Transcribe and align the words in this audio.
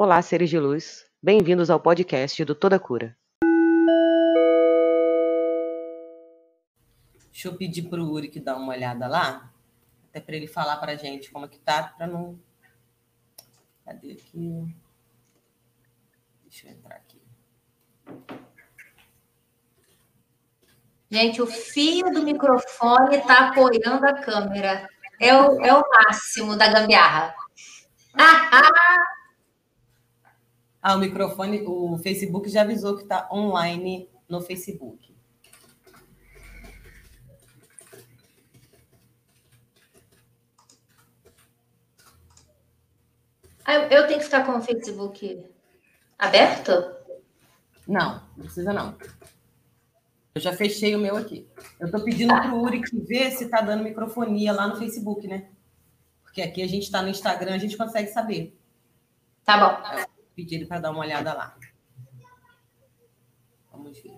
Olá, 0.00 0.22
seres 0.22 0.48
de 0.48 0.56
luz. 0.60 1.04
Bem-vindos 1.20 1.70
ao 1.70 1.80
podcast 1.80 2.44
do 2.44 2.54
Toda 2.54 2.78
Cura. 2.78 3.18
Deixa 7.32 7.48
eu 7.48 7.56
pedir 7.56 7.82
para 7.90 8.00
o 8.00 8.08
Uri 8.08 8.28
que 8.28 8.38
dá 8.38 8.56
uma 8.56 8.72
olhada 8.72 9.08
lá, 9.08 9.52
até 10.08 10.20
para 10.20 10.36
ele 10.36 10.46
falar 10.46 10.76
para 10.76 10.92
a 10.92 10.94
gente 10.94 11.32
como 11.32 11.46
é 11.46 11.48
que 11.48 11.58
tá, 11.58 11.82
para 11.98 12.06
não. 12.06 12.38
Cadê 13.84 14.12
aqui? 14.12 14.72
Deixa 16.44 16.68
eu 16.68 16.70
entrar 16.74 16.94
aqui. 16.94 17.20
Gente, 21.10 21.42
o 21.42 21.46
fio 21.48 22.08
do 22.12 22.22
microfone 22.22 23.16
está 23.16 23.48
apoiando 23.48 24.06
a 24.06 24.14
câmera. 24.14 24.88
É 25.20 25.34
o, 25.34 25.60
é 25.60 25.74
o 25.74 25.82
máximo 25.90 26.54
da 26.56 26.68
gambiarra. 26.68 27.34
Ah, 28.14 29.02
o 30.82 30.98
microfone, 30.98 31.62
o 31.66 31.98
Facebook 31.98 32.48
já 32.48 32.62
avisou 32.62 32.96
que 32.96 33.02
está 33.02 33.28
online 33.32 34.08
no 34.28 34.40
Facebook. 34.40 35.14
Ah, 43.64 43.74
eu 43.90 44.06
tenho 44.06 44.18
que 44.18 44.24
ficar 44.24 44.46
com 44.46 44.56
o 44.56 44.62
Facebook 44.62 45.44
aberto? 46.18 46.72
Não, 47.86 48.22
não 48.34 48.44
precisa 48.44 48.72
não. 48.72 48.96
Eu 50.34 50.40
já 50.40 50.52
fechei 50.52 50.94
o 50.94 50.98
meu 50.98 51.16
aqui. 51.16 51.46
Eu 51.78 51.86
estou 51.86 52.02
pedindo 52.02 52.28
para 52.28 52.54
o 52.54 52.62
Uri 52.62 52.80
que 52.80 52.98
vê 53.00 53.30
se 53.30 53.44
está 53.44 53.60
dando 53.60 53.84
microfonia 53.84 54.52
lá 54.52 54.68
no 54.68 54.76
Facebook, 54.76 55.26
né? 55.26 55.48
Porque 56.22 56.40
aqui 56.40 56.62
a 56.62 56.66
gente 56.66 56.84
está 56.84 57.02
no 57.02 57.08
Instagram, 57.08 57.54
a 57.54 57.58
gente 57.58 57.76
consegue 57.76 58.08
saber. 58.08 58.58
Tá 59.44 59.58
bom. 59.58 59.98
Eu 59.98 60.17
pedi 60.38 60.54
ele 60.54 60.66
para 60.66 60.78
dar 60.78 60.92
uma 60.92 61.00
olhada 61.00 61.34
lá. 61.34 61.58
Vamos 63.72 64.00
ver. 64.00 64.16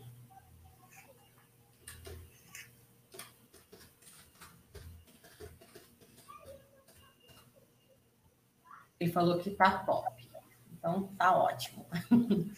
Ele 9.01 9.11
falou 9.11 9.39
que 9.39 9.51
tá 9.53 9.79
top. 9.79 10.29
Então 10.73 11.07
tá 11.17 11.35
ótimo. 11.35 11.87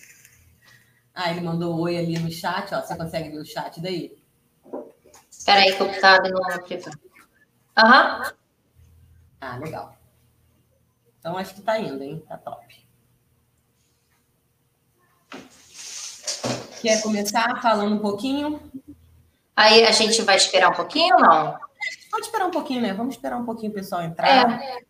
ah, 1.14 1.30
ele 1.30 1.42
mandou 1.42 1.78
oi 1.78 1.96
ali 1.96 2.18
no 2.18 2.32
chat, 2.32 2.74
ó. 2.74 2.82
Você 2.82 2.96
consegue 2.96 3.30
ver 3.30 3.38
o 3.38 3.44
chat 3.44 3.80
daí? 3.80 4.20
Espera 5.30 5.60
aí 5.60 5.76
que 5.76 5.82
eu 5.82 5.86
estava 5.88 6.28
no 6.28 6.64
privado. 6.64 7.00
Aham. 7.78 8.34
Ah, 9.40 9.56
legal. 9.58 9.96
Então 11.20 11.38
acho 11.38 11.54
que 11.54 11.62
tá 11.62 11.78
indo, 11.78 12.02
hein? 12.02 12.24
Tá 12.26 12.36
top. 12.36 12.82
Quer 16.82 17.00
começar 17.00 17.62
falando 17.62 17.94
um 17.94 17.98
pouquinho? 18.00 18.60
Aí 19.54 19.84
a 19.84 19.92
gente 19.92 20.20
vai 20.22 20.36
esperar 20.36 20.70
um 20.70 20.74
pouquinho 20.74 21.14
ou 21.14 21.20
não? 21.20 21.56
Pode 22.10 22.26
esperar 22.26 22.46
um 22.46 22.50
pouquinho, 22.50 22.82
né? 22.82 22.92
Vamos 22.92 23.14
esperar 23.14 23.36
um 23.38 23.44
pouquinho 23.44 23.70
o 23.70 23.74
pessoal 23.74 24.02
entrar. 24.02 24.60
É. 24.60 24.82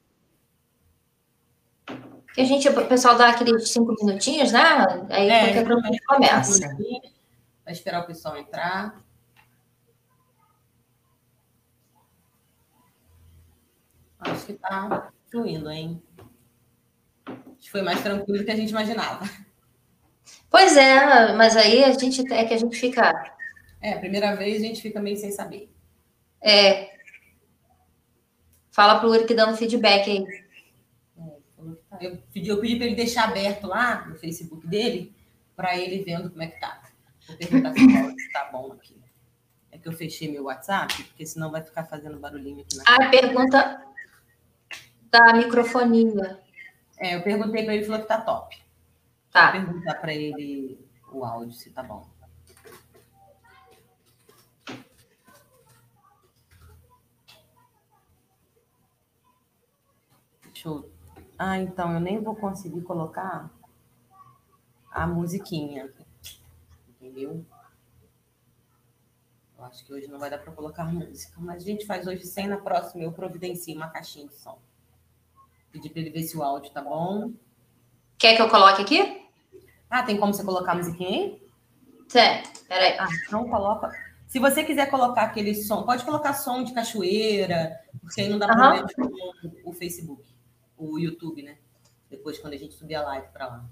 A 2.39 2.45
gente, 2.45 2.67
o 2.67 2.89
pessoal 2.89 3.19
dá 3.19 3.29
aqueles 3.29 3.69
cinco 3.69 3.95
minutinhos, 4.01 4.53
né? 4.53 4.61
Aí 5.11 5.29
É, 5.29 5.45
qualquer 5.45 5.67
coisa 5.67 5.81
a 5.81 5.93
gente 5.93 6.05
começa. 6.07 6.77
Vai 7.63 7.75
esperar 7.75 8.03
o 8.03 8.07
pessoal 8.07 8.39
entrar. 8.39 9.05
Acho 14.19 14.47
que 14.47 14.55
tá 14.55 15.13
fluindo, 15.31 15.71
hein? 15.71 16.03
Acho 17.27 17.37
que 17.59 17.71
foi 17.71 17.83
mais 17.83 18.01
tranquilo 18.03 18.39
do 18.39 18.45
que 18.47 18.51
a 18.51 18.57
gente 18.57 18.71
imaginava. 18.71 19.29
Pois 20.53 20.77
é, 20.77 21.33
mas 21.33 21.57
aí 21.57 21.83
a 21.83 21.93
gente 21.93 22.31
é 22.31 22.45
que 22.45 22.53
a 22.53 22.59
gente 22.59 22.77
fica. 22.77 23.35
É, 23.81 23.97
primeira 23.97 24.37
vez 24.37 24.63
a 24.63 24.67
gente 24.67 24.83
fica 24.83 25.01
meio 25.01 25.17
sem 25.17 25.33
saber. 25.33 25.73
É, 26.43 26.91
fala 28.71 29.01
pro 29.01 29.09
Uri 29.09 29.27
que 29.27 29.33
dando 29.33 29.57
feedback 29.57 30.11
aí. 30.11 30.27
É, 31.19 31.75
tá. 31.89 31.99
Eu 32.03 32.19
pedi, 32.31 32.51
eu 32.51 32.61
pedi 32.61 32.77
para 32.77 32.85
ele 32.85 32.95
deixar 32.95 33.25
aberto 33.25 33.67
lá 33.67 34.07
no 34.07 34.15
Facebook 34.17 34.67
dele, 34.67 35.17
para 35.57 35.75
ele 35.79 36.05
vendo 36.05 36.29
como 36.29 36.43
é 36.43 36.49
que 36.49 36.61
tá. 36.61 36.83
Vou 37.27 37.37
perguntar 37.39 37.73
se 37.73 38.33
tá 38.33 38.51
bom 38.53 38.73
aqui. 38.73 39.01
É 39.71 39.79
que 39.79 39.89
eu 39.89 39.93
fechei 39.93 40.31
meu 40.31 40.45
WhatsApp, 40.45 41.03
porque 41.05 41.25
senão 41.25 41.51
vai 41.51 41.63
ficar 41.63 41.85
fazendo 41.85 42.19
barulhinho 42.19 42.61
aqui 42.61 42.77
na 42.77 42.85
A 42.87 43.09
pergunta 43.09 43.83
da 45.11 45.33
microfonia. 45.33 46.41
É, 46.99 47.17
eu 47.17 47.23
perguntei 47.23 47.65
para 47.65 47.73
ele, 47.73 47.85
ele 47.85 47.87
falou 47.87 48.03
que 48.03 48.09
tá 48.09 48.21
top. 48.21 48.63
Vou 49.33 49.41
Tá. 49.41 49.51
perguntar 49.53 49.95
para 49.95 50.13
ele 50.13 50.79
o 51.11 51.25
áudio, 51.25 51.55
se 51.55 51.71
tá 51.71 51.83
bom. 51.83 52.07
Deixa 60.45 60.69
eu... 60.69 60.91
Ah, 61.39 61.59
então, 61.59 61.95
eu 61.95 62.01
nem 62.01 62.21
vou 62.23 62.37
conseguir 62.37 62.83
colocar 62.83 63.51
a 64.91 65.07
musiquinha. 65.07 65.93
Entendeu? 66.89 67.45
Eu 69.59 69.65
acho 69.65 69.85
que 69.85 69.93
hoje 69.93 70.09
não 70.09 70.19
vai 70.19 70.29
dar 70.29 70.39
para 70.39 70.53
colocar 70.53 70.85
música, 70.85 71.35
mas 71.41 71.63
a 71.63 71.67
gente 71.67 71.87
faz 71.87 72.07
hoje 72.07 72.27
sem, 72.27 72.47
na 72.47 72.59
próxima 72.59 73.03
eu 73.03 73.13
providencio 73.13 73.75
uma 73.75 73.89
caixinha 73.89 74.29
de 74.29 74.35
som. 74.35 74.59
Pedir 75.71 75.89
para 75.89 76.01
ele 76.03 76.11
ver 76.11 76.23
se 76.23 76.37
o 76.37 76.43
áudio 76.43 76.71
tá 76.71 76.83
bom. 76.83 77.33
Quer 78.19 78.37
que 78.37 78.43
eu 78.43 78.51
coloque 78.51 78.83
aqui? 78.83 79.22
Ah, 79.93 80.03
tem 80.03 80.17
como 80.17 80.33
você 80.33 80.43
colocar 80.43 80.73
a 80.73 80.77
musiquinha 80.77 81.07
aí? 81.11 81.43
Tem. 82.11 82.43
Peraí. 82.67 82.97
Ah, 82.99 83.07
então 83.27 83.47
coloca. 83.47 83.93
Se 84.27 84.39
você 84.39 84.65
quiser 84.65 84.89
colocar 84.89 85.25
aquele 85.25 85.55
som, 85.55 85.83
pode 85.83 86.03
colocar 86.03 86.33
som 86.33 86.65
de 86.65 86.73
cachoeira, 86.73 87.79
porque 88.01 88.23
aí 88.23 88.29
não 88.31 88.39
dá 88.39 88.47
Aham. 88.47 88.87
problema 88.87 89.53
com 89.63 89.71
o 89.71 89.75
Facebook, 89.75 90.25
o 90.79 90.99
YouTube, 90.99 91.43
né? 91.43 91.59
Depois, 92.09 92.39
quando 92.39 92.55
a 92.55 92.57
gente 92.57 92.73
subir 92.73 92.95
a 92.95 93.03
live 93.03 93.29
para 93.35 93.47
lá. 93.49 93.69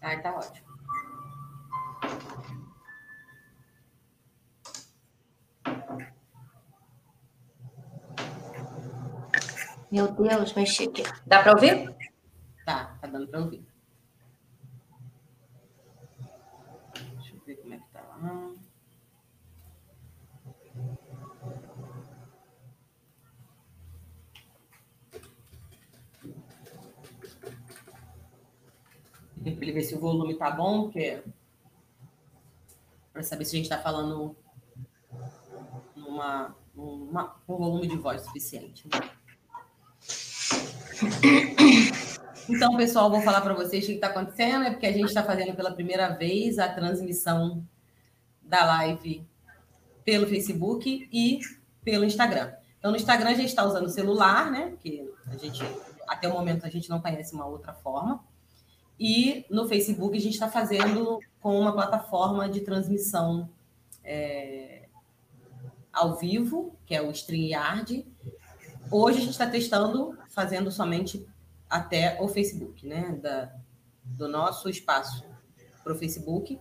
Ai, 0.00 0.22
tá 0.22 0.34
ótimo. 0.34 0.61
Meu 9.92 10.10
Deus, 10.10 10.54
mexi 10.54 10.84
aqui. 10.84 11.02
Dá 11.26 11.42
para 11.42 11.52
ouvir? 11.52 11.94
Tá, 12.64 12.96
tá 12.98 13.06
dando 13.06 13.28
para 13.28 13.40
ouvir. 13.40 13.62
Deixa 16.94 17.34
eu 17.34 17.40
ver 17.44 17.56
como 17.56 17.74
é 17.74 17.76
que 17.76 17.86
tá 17.92 18.00
lá. 18.00 18.54
Tem 29.44 29.56
que 29.60 29.72
ver 29.72 29.82
se 29.82 29.94
o 29.94 30.00
volume 30.00 30.38
tá 30.38 30.50
bom, 30.52 30.84
porque 30.84 31.22
para 33.12 33.22
saber 33.22 33.44
se 33.44 33.56
a 33.56 33.56
gente 33.58 33.66
está 33.66 33.78
falando 33.78 34.34
numa, 35.94 36.56
numa, 36.74 37.36
um 37.46 37.56
volume 37.58 37.86
de 37.86 37.98
voz 37.98 38.22
suficiente. 38.22 38.88
né? 38.88 39.11
Então, 42.48 42.76
pessoal, 42.76 43.10
vou 43.10 43.22
falar 43.22 43.40
para 43.40 43.54
vocês 43.54 43.84
o 43.84 43.86
que 43.86 43.92
está 43.94 44.08
acontecendo. 44.08 44.64
É 44.64 44.70
porque 44.70 44.86
a 44.86 44.92
gente 44.92 45.06
está 45.06 45.22
fazendo 45.22 45.54
pela 45.54 45.72
primeira 45.72 46.10
vez 46.10 46.58
a 46.58 46.68
transmissão 46.68 47.66
da 48.42 48.64
live 48.64 49.26
pelo 50.04 50.26
Facebook 50.26 51.08
e 51.12 51.40
pelo 51.82 52.04
Instagram. 52.04 52.52
Então, 52.78 52.90
no 52.90 52.96
Instagram 52.96 53.30
a 53.30 53.34
gente 53.34 53.48
está 53.48 53.64
usando 53.64 53.86
o 53.86 53.88
celular, 53.88 54.50
né? 54.50 54.70
Porque 54.70 55.08
a 55.26 55.36
gente, 55.36 55.62
até 56.08 56.28
o 56.28 56.32
momento, 56.32 56.66
a 56.66 56.68
gente 56.68 56.90
não 56.90 57.00
conhece 57.00 57.32
uma 57.34 57.46
outra 57.46 57.72
forma. 57.72 58.22
E 58.98 59.46
no 59.48 59.66
Facebook 59.66 60.16
a 60.16 60.20
gente 60.20 60.34
está 60.34 60.48
fazendo 60.48 61.20
com 61.40 61.58
uma 61.58 61.72
plataforma 61.72 62.48
de 62.48 62.60
transmissão 62.60 63.48
é, 64.04 64.88
ao 65.92 66.16
vivo, 66.16 66.76
que 66.84 66.94
é 66.94 67.00
o 67.00 67.10
StreamYard. 67.10 68.06
Hoje 68.92 69.16
a 69.16 69.20
gente 69.22 69.30
está 69.30 69.46
testando, 69.46 70.18
fazendo 70.28 70.70
somente 70.70 71.26
até 71.68 72.20
o 72.20 72.28
Facebook, 72.28 72.86
né? 72.86 73.18
Da, 73.22 73.50
do 74.04 74.28
nosso 74.28 74.68
espaço 74.68 75.24
para 75.82 75.94
o 75.94 75.96
Facebook. 75.96 76.60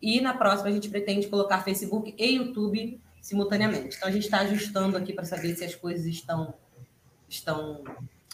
E 0.00 0.18
na 0.22 0.32
próxima 0.32 0.70
a 0.70 0.72
gente 0.72 0.88
pretende 0.88 1.26
colocar 1.26 1.62
Facebook 1.62 2.14
e 2.16 2.36
YouTube 2.36 2.98
simultaneamente. 3.20 3.96
Então 3.98 4.08
a 4.08 4.12
gente 4.12 4.24
está 4.24 4.38
ajustando 4.38 4.96
aqui 4.96 5.12
para 5.12 5.26
saber 5.26 5.54
se 5.56 5.62
as 5.62 5.74
coisas 5.74 6.06
estão, 6.06 6.54
estão 7.28 7.84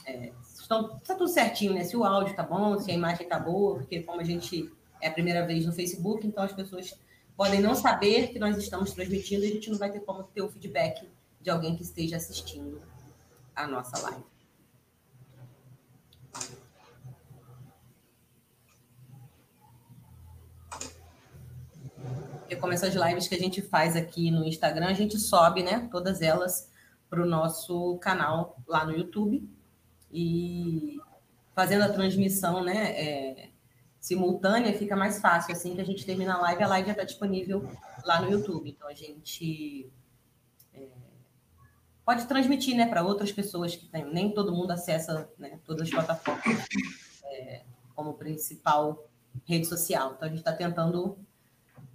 é, 0.06 0.30
estão, 0.56 1.00
tá 1.00 1.16
tudo 1.16 1.26
certinho, 1.26 1.74
né? 1.74 1.82
Se 1.82 1.96
o 1.96 2.04
áudio 2.04 2.36
tá 2.36 2.44
bom, 2.44 2.78
se 2.78 2.88
a 2.92 2.94
imagem 2.94 3.26
tá 3.26 3.40
boa, 3.40 3.78
porque 3.78 4.00
como 4.04 4.20
a 4.20 4.24
gente 4.24 4.70
é 5.00 5.08
a 5.08 5.12
primeira 5.12 5.44
vez 5.44 5.66
no 5.66 5.72
Facebook, 5.72 6.24
então 6.24 6.44
as 6.44 6.52
pessoas 6.52 6.96
podem 7.36 7.60
não 7.60 7.74
saber 7.74 8.28
que 8.28 8.38
nós 8.38 8.56
estamos 8.56 8.92
transmitindo 8.92 9.44
e 9.44 9.48
a 9.48 9.54
gente 9.54 9.72
não 9.72 9.78
vai 9.78 9.90
ter 9.90 9.98
como 9.98 10.22
ter 10.22 10.40
o 10.40 10.48
feedback 10.48 11.10
de 11.40 11.50
alguém 11.50 11.74
que 11.74 11.82
esteja 11.82 12.16
assistindo 12.16 12.93
a 13.54 13.66
nossa 13.66 14.00
live. 14.02 14.24
Porque 22.40 22.56
como 22.56 22.72
essas 22.72 22.94
lives 22.94 23.26
que 23.26 23.34
a 23.34 23.38
gente 23.38 23.62
faz 23.62 23.96
aqui 23.96 24.30
no 24.30 24.44
Instagram, 24.44 24.88
a 24.88 24.94
gente 24.94 25.18
sobe, 25.18 25.62
né? 25.62 25.88
Todas 25.90 26.20
elas 26.20 26.70
para 27.08 27.22
o 27.22 27.26
nosso 27.26 27.98
canal 27.98 28.58
lá 28.66 28.84
no 28.84 28.92
YouTube. 28.92 29.48
E 30.12 30.98
fazendo 31.54 31.82
a 31.82 31.88
transmissão, 31.88 32.62
né? 32.62 32.92
É, 32.92 33.50
simultânea, 33.98 34.78
fica 34.78 34.94
mais 34.94 35.20
fácil. 35.20 35.52
Assim 35.52 35.74
que 35.74 35.80
a 35.80 35.84
gente 35.84 36.04
termina 36.04 36.34
a 36.34 36.40
live, 36.42 36.62
a 36.62 36.68
live 36.68 36.86
já 36.86 36.92
está 36.92 37.04
disponível 37.04 37.66
lá 38.04 38.20
no 38.20 38.30
YouTube. 38.30 38.68
Então 38.68 38.88
a 38.88 38.94
gente 38.94 39.90
é, 40.74 40.88
pode 42.04 42.26
transmitir 42.26 42.76
né, 42.76 42.86
para 42.86 43.02
outras 43.02 43.32
pessoas 43.32 43.74
que 43.74 43.86
tem, 43.86 44.04
nem 44.04 44.30
todo 44.32 44.52
mundo 44.52 44.70
acessa 44.70 45.28
né, 45.38 45.58
todas 45.64 45.88
as 45.88 45.90
plataformas 45.90 46.66
é, 47.24 47.62
como 47.94 48.14
principal 48.14 49.08
rede 49.46 49.66
social. 49.66 50.12
Então 50.14 50.26
a 50.26 50.30
gente 50.30 50.40
está 50.40 50.52
tentando 50.52 51.18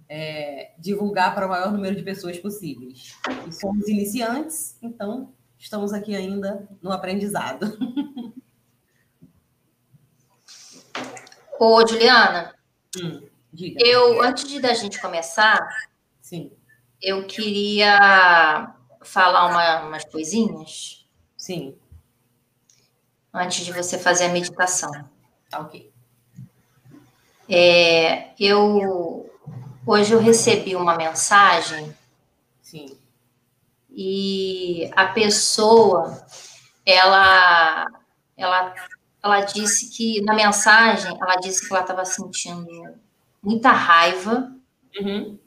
é, 0.08 0.72
divulgar 0.78 1.34
para 1.34 1.46
o 1.46 1.48
maior 1.48 1.72
número 1.72 1.94
de 1.94 2.02
pessoas 2.02 2.38
possíveis. 2.38 3.14
E 3.46 3.52
somos 3.52 3.88
iniciantes, 3.88 4.76
então 4.82 5.32
estamos 5.56 5.92
aqui 5.92 6.16
ainda 6.16 6.68
no 6.82 6.90
aprendizado. 6.90 7.66
Ô, 11.60 11.86
Juliana, 11.86 12.54
hum, 12.96 13.28
eu, 13.78 14.22
antes 14.22 14.48
de 14.48 14.58
da 14.60 14.72
gente 14.72 14.98
começar, 15.00 15.58
Sim. 16.20 16.50
eu 17.02 17.26
queria 17.26 18.74
falar 19.02 19.46
uma, 19.46 19.88
umas 19.88 20.04
coisinhas. 20.04 21.06
Sim. 21.36 21.76
Antes 23.32 23.64
de 23.64 23.72
você 23.72 23.98
fazer 23.98 24.24
a 24.24 24.28
meditação. 24.28 24.90
Tá 25.48 25.60
ok. 25.60 25.90
É, 27.48 28.32
eu 28.38 29.30
Hoje 29.86 30.12
eu 30.12 30.20
recebi 30.20 30.76
uma 30.76 30.94
mensagem. 30.94 31.92
Sim. 32.62 32.96
E 33.90 34.90
a 34.94 35.06
pessoa, 35.06 36.24
ela, 36.84 37.86
ela, 38.36 38.74
ela 39.22 39.40
disse 39.40 39.90
que 39.90 40.20
na 40.22 40.34
mensagem, 40.34 41.10
ela 41.20 41.36
disse 41.36 41.66
que 41.66 41.72
ela 41.72 41.82
estava 41.82 42.04
sentindo 42.04 42.94
muita 43.42 43.72
raiva. 43.72 44.54
Uhum. 45.00 45.38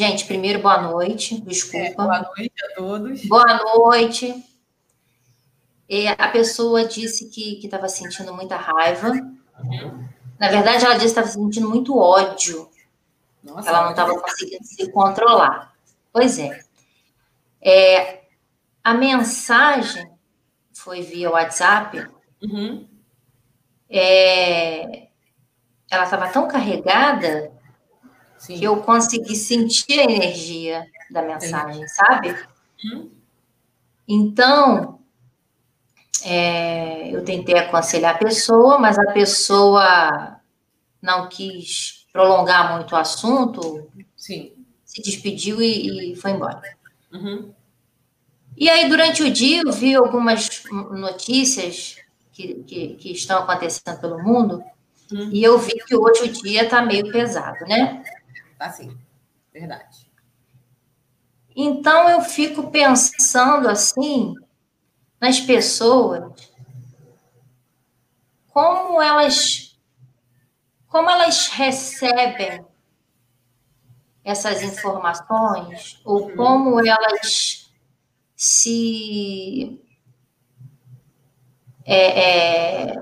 Gente, 0.00 0.24
primeiro 0.24 0.62
boa 0.62 0.80
noite, 0.80 1.38
desculpa. 1.42 1.86
É, 1.86 1.92
boa 1.92 2.22
noite 2.22 2.54
a 2.64 2.74
todos. 2.74 3.22
Boa 3.26 3.62
noite. 3.62 4.42
E 5.86 6.08
a 6.08 6.28
pessoa 6.28 6.86
disse 6.86 7.28
que 7.28 7.60
estava 7.62 7.86
sentindo 7.86 8.32
muita 8.32 8.56
raiva. 8.56 9.12
Na 10.38 10.48
verdade, 10.48 10.86
ela 10.86 10.94
disse 10.94 11.12
que 11.12 11.20
estava 11.20 11.26
sentindo 11.26 11.68
muito 11.68 11.98
ódio. 11.98 12.70
Nossa, 13.44 13.68
ela 13.68 13.82
não 13.82 13.90
estava 13.90 14.18
conseguindo 14.18 14.64
se 14.64 14.90
controlar. 14.90 15.74
Pois 16.10 16.38
é. 16.38 16.64
é. 17.60 18.22
A 18.82 18.94
mensagem 18.94 20.10
foi 20.72 21.02
via 21.02 21.30
WhatsApp. 21.30 22.08
Uhum. 22.42 22.88
É, 23.90 25.08
ela 25.90 26.04
estava 26.04 26.26
tão 26.28 26.48
carregada 26.48 27.52
Sim. 28.40 28.58
que 28.58 28.64
eu 28.64 28.78
consegui 28.78 29.36
sentir 29.36 30.00
a 30.00 30.04
energia 30.04 30.86
da 31.10 31.20
mensagem, 31.20 31.86
Sim. 31.86 31.94
sabe? 31.94 32.36
Uhum. 32.82 33.10
Então, 34.08 34.98
é, 36.24 37.14
eu 37.14 37.22
tentei 37.22 37.58
aconselhar 37.58 38.14
a 38.14 38.18
pessoa, 38.18 38.78
mas 38.78 38.98
a 38.98 39.12
pessoa 39.12 40.40
não 41.02 41.28
quis 41.28 42.06
prolongar 42.10 42.72
muito 42.72 42.92
o 42.92 42.96
assunto. 42.96 43.90
Sim. 44.16 44.52
Se 44.86 45.02
despediu 45.02 45.60
e, 45.60 46.12
e 46.12 46.16
foi 46.16 46.30
embora. 46.30 46.62
Uhum. 47.12 47.52
E 48.56 48.70
aí, 48.70 48.88
durante 48.88 49.22
o 49.22 49.30
dia, 49.30 49.62
eu 49.66 49.72
vi 49.72 49.94
algumas 49.94 50.64
notícias 50.70 51.98
que, 52.32 52.54
que, 52.64 52.88
que 52.94 53.12
estão 53.12 53.40
acontecendo 53.40 54.00
pelo 54.00 54.22
mundo, 54.22 54.64
uhum. 55.12 55.28
e 55.30 55.44
eu 55.44 55.58
vi 55.58 55.74
que 55.86 55.94
hoje 55.94 56.22
o 56.22 56.42
dia 56.42 56.64
está 56.64 56.80
meio 56.80 57.12
pesado, 57.12 57.66
né? 57.66 58.02
Tá 58.60 58.70
sim, 58.70 58.94
verdade. 59.50 60.12
Então, 61.56 62.10
eu 62.10 62.20
fico 62.20 62.70
pensando 62.70 63.70
assim 63.70 64.34
nas 65.18 65.40
pessoas, 65.40 66.52
como 68.48 69.00
elas, 69.00 69.80
como 70.88 71.08
elas 71.08 71.48
recebem 71.48 72.62
essas 74.22 74.62
informações, 74.62 75.98
ou 76.04 76.30
como 76.36 76.86
elas 76.86 77.72
se. 78.36 79.80
É, 81.86 82.90
é, 82.90 82.94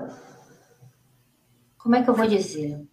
como 1.77 1.97
é 1.97 2.03
que 2.03 2.09
eu 2.09 2.15
vou 2.15 2.27
dizer? 2.27 2.88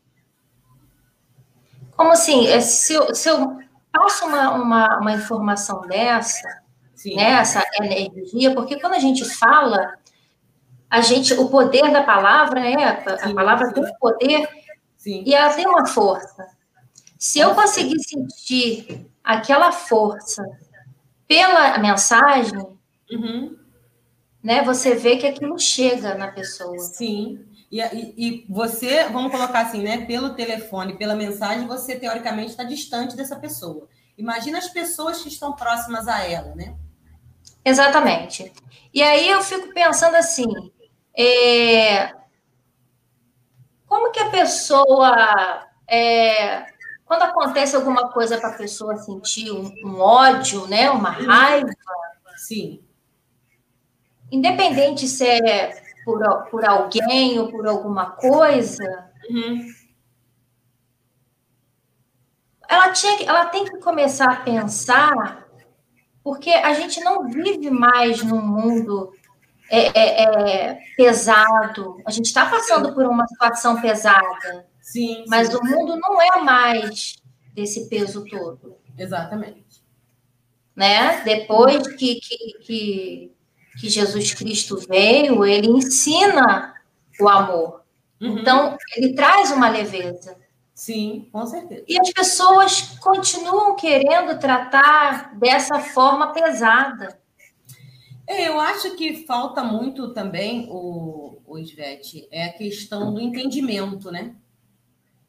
Como 1.96 2.12
assim, 2.12 2.46
é, 2.46 2.60
se 2.60 2.92
eu, 2.92 3.14
se 3.14 3.28
eu 3.28 3.58
passo 3.90 4.26
uma, 4.26 4.50
uma, 4.52 4.98
uma 4.98 5.12
informação 5.12 5.86
dessa, 5.86 6.62
né, 7.06 7.32
essa 7.32 7.62
energia, 7.80 8.54
porque 8.54 8.78
quando 8.78 8.94
a 8.94 8.98
gente 8.98 9.24
fala, 9.24 9.94
a 10.90 11.00
gente, 11.00 11.32
o 11.34 11.48
poder 11.48 11.90
da 11.90 12.02
palavra, 12.02 12.60
né, 12.60 12.84
a, 12.84 13.18
sim, 13.18 13.34
palavra 13.34 13.72
tem 13.72 13.84
poder 13.98 14.48
sim. 14.96 15.22
e 15.26 15.34
ela 15.34 15.54
tem 15.54 15.66
uma 15.66 15.86
força. 15.86 16.46
Se 17.18 17.38
eu 17.38 17.54
conseguir 17.54 17.98
sentir 18.00 19.06
aquela 19.24 19.72
força 19.72 20.44
pela 21.26 21.78
mensagem, 21.78 22.58
uhum. 23.10 23.56
né, 24.42 24.62
você 24.62 24.94
vê 24.94 25.16
que 25.16 25.26
aquilo 25.26 25.58
chega 25.58 26.14
na 26.14 26.28
pessoa. 26.28 26.78
Sim. 26.78 27.44
E, 27.76 27.80
e, 27.80 28.14
e, 28.16 28.46
você, 28.48 29.04
vamos 29.10 29.30
colocar 29.30 29.60
assim, 29.60 29.82
né? 29.82 30.06
Pelo 30.06 30.34
telefone, 30.34 30.96
pela 30.96 31.14
mensagem, 31.14 31.66
você 31.66 31.94
teoricamente 31.94 32.52
está 32.52 32.64
distante 32.64 33.14
dessa 33.14 33.36
pessoa. 33.36 33.86
Imagina 34.16 34.56
as 34.56 34.68
pessoas 34.68 35.20
que 35.20 35.28
estão 35.28 35.52
próximas 35.52 36.08
a 36.08 36.22
ela, 36.22 36.54
né? 36.54 36.74
Exatamente. 37.62 38.50
E 38.94 39.02
aí 39.02 39.28
eu 39.28 39.42
fico 39.42 39.74
pensando 39.74 40.14
assim, 40.14 40.46
é, 41.14 42.14
como 43.86 44.10
que 44.10 44.20
a 44.20 44.30
pessoa, 44.30 45.66
é, 45.86 46.64
quando 47.04 47.24
acontece 47.24 47.76
alguma 47.76 48.10
coisa 48.10 48.38
para 48.38 48.50
a 48.50 48.56
pessoa 48.56 48.96
sentir 48.96 49.50
um, 49.50 49.70
um, 49.84 50.00
ódio, 50.00 50.66
né, 50.66 50.88
uma 50.88 51.10
raiva, 51.10 51.68
sim, 52.38 52.82
independente 54.32 55.06
se 55.06 55.26
é 55.26 55.85
por, 56.06 56.22
por 56.52 56.64
alguém 56.64 57.36
ou 57.40 57.50
por 57.50 57.66
alguma 57.66 58.12
coisa, 58.12 59.10
uhum. 59.28 59.66
ela, 62.68 62.92
tinha, 62.92 63.28
ela 63.28 63.46
tem 63.46 63.64
que 63.64 63.76
começar 63.78 64.30
a 64.30 64.36
pensar 64.36 65.48
porque 66.22 66.50
a 66.50 66.72
gente 66.74 67.00
não 67.00 67.28
vive 67.28 67.70
mais 67.70 68.22
num 68.22 68.40
mundo 68.40 69.12
é, 69.68 69.86
é, 69.98 70.22
é, 70.22 70.78
pesado. 70.96 72.00
A 72.06 72.12
gente 72.12 72.26
está 72.26 72.48
passando 72.48 72.94
por 72.94 73.04
uma 73.04 73.26
situação 73.26 73.80
pesada. 73.80 74.64
Sim. 74.80 75.24
Mas 75.26 75.48
sim. 75.48 75.56
o 75.56 75.64
mundo 75.64 75.96
não 75.96 76.22
é 76.22 76.40
mais 76.40 77.16
desse 77.52 77.88
peso 77.88 78.24
todo. 78.24 78.76
Exatamente. 78.96 79.84
Né? 80.74 81.20
Depois 81.22 81.86
que, 81.96 82.20
que, 82.20 82.58
que, 82.60 83.35
que 83.78 83.88
Jesus 83.88 84.34
Cristo 84.34 84.76
veio, 84.88 85.44
ele 85.44 85.68
ensina 85.68 86.74
o 87.20 87.28
amor. 87.28 87.82
Uhum. 88.20 88.38
Então, 88.38 88.76
ele 88.96 89.14
traz 89.14 89.50
uma 89.50 89.68
leveza. 89.68 90.36
Sim, 90.74 91.28
com 91.32 91.46
certeza. 91.46 91.84
E 91.88 91.98
as 91.98 92.10
pessoas 92.10 92.98
continuam 93.00 93.76
querendo 93.76 94.38
tratar 94.38 95.34
dessa 95.38 95.80
forma 95.80 96.32
pesada. 96.32 97.18
É, 98.26 98.48
eu 98.48 98.58
acho 98.60 98.96
que 98.96 99.24
falta 99.24 99.62
muito 99.62 100.12
também, 100.12 100.68
o, 100.70 101.38
o 101.46 101.58
Ivete, 101.58 102.26
é 102.30 102.46
a 102.46 102.52
questão 102.52 103.14
do 103.14 103.20
entendimento, 103.20 104.10
né? 104.10 104.34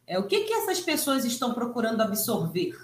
É, 0.06 0.18
o 0.18 0.26
que, 0.26 0.46
que 0.46 0.54
essas 0.54 0.80
pessoas 0.80 1.24
estão 1.24 1.54
procurando 1.54 2.02
absorver, 2.02 2.76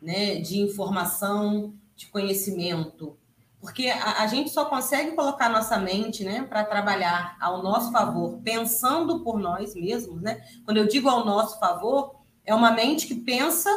né? 0.00 0.36
De 0.36 0.60
informação, 0.60 1.74
de 1.96 2.06
conhecimento. 2.06 3.18
Porque 3.62 3.86
a, 3.86 4.24
a 4.24 4.26
gente 4.26 4.50
só 4.50 4.64
consegue 4.64 5.12
colocar 5.12 5.48
nossa 5.48 5.78
mente 5.78 6.24
né, 6.24 6.42
para 6.42 6.64
trabalhar 6.64 7.36
ao 7.40 7.62
nosso 7.62 7.92
favor, 7.92 8.40
pensando 8.42 9.20
por 9.22 9.38
nós 9.38 9.72
mesmos. 9.76 10.20
Né? 10.20 10.44
Quando 10.64 10.78
eu 10.78 10.88
digo 10.88 11.08
ao 11.08 11.24
nosso 11.24 11.60
favor, 11.60 12.16
é 12.44 12.52
uma 12.52 12.72
mente 12.72 13.06
que 13.06 13.14
pensa 13.14 13.70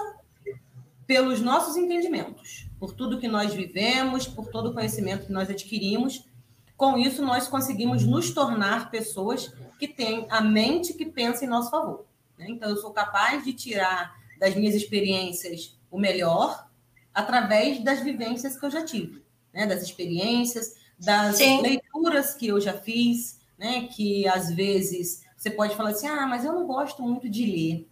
pelos 1.05 1.39
nossos 1.39 1.77
entendimentos, 1.77 2.67
por 2.79 2.93
tudo 2.93 3.19
que 3.19 3.27
nós 3.27 3.53
vivemos, 3.53 4.27
por 4.27 4.47
todo 4.47 4.71
o 4.71 4.73
conhecimento 4.73 5.27
que 5.27 5.31
nós 5.31 5.51
adquirimos. 5.51 6.27
Com 6.75 6.97
isso, 6.97 7.23
nós 7.23 7.47
conseguimos 7.47 8.03
nos 8.03 8.33
tornar 8.33 8.89
pessoas 8.89 9.53
que 9.77 9.87
têm 9.87 10.25
a 10.31 10.41
mente 10.41 10.95
que 10.95 11.05
pensa 11.05 11.45
em 11.45 11.47
nosso 11.47 11.69
favor. 11.69 12.07
Né? 12.39 12.47
Então, 12.49 12.71
eu 12.71 12.77
sou 12.77 12.89
capaz 12.89 13.45
de 13.45 13.53
tirar 13.53 14.15
das 14.39 14.55
minhas 14.55 14.73
experiências 14.73 15.77
o 15.91 15.99
melhor 15.99 16.67
através 17.13 17.83
das 17.83 17.99
vivências 17.99 18.59
que 18.59 18.65
eu 18.65 18.71
já 18.71 18.83
tive 18.83 19.24
né, 19.55 19.65
das 19.65 19.81
experiências, 19.81 20.75
das 20.99 21.37
Sim. 21.37 21.61
leituras 21.61 22.35
que 22.35 22.47
eu 22.47 22.59
já 22.59 22.73
fiz, 22.73 23.39
né, 23.57 23.87
que 23.87 24.27
às 24.27 24.53
vezes 24.53 25.23
você 25.37 25.49
pode 25.49 25.75
falar 25.75 25.91
assim, 25.91 26.07
ah, 26.07 26.27
mas 26.27 26.43
eu 26.43 26.53
não 26.53 26.67
gosto 26.67 27.01
muito 27.01 27.29
de 27.29 27.45
ler. 27.45 27.89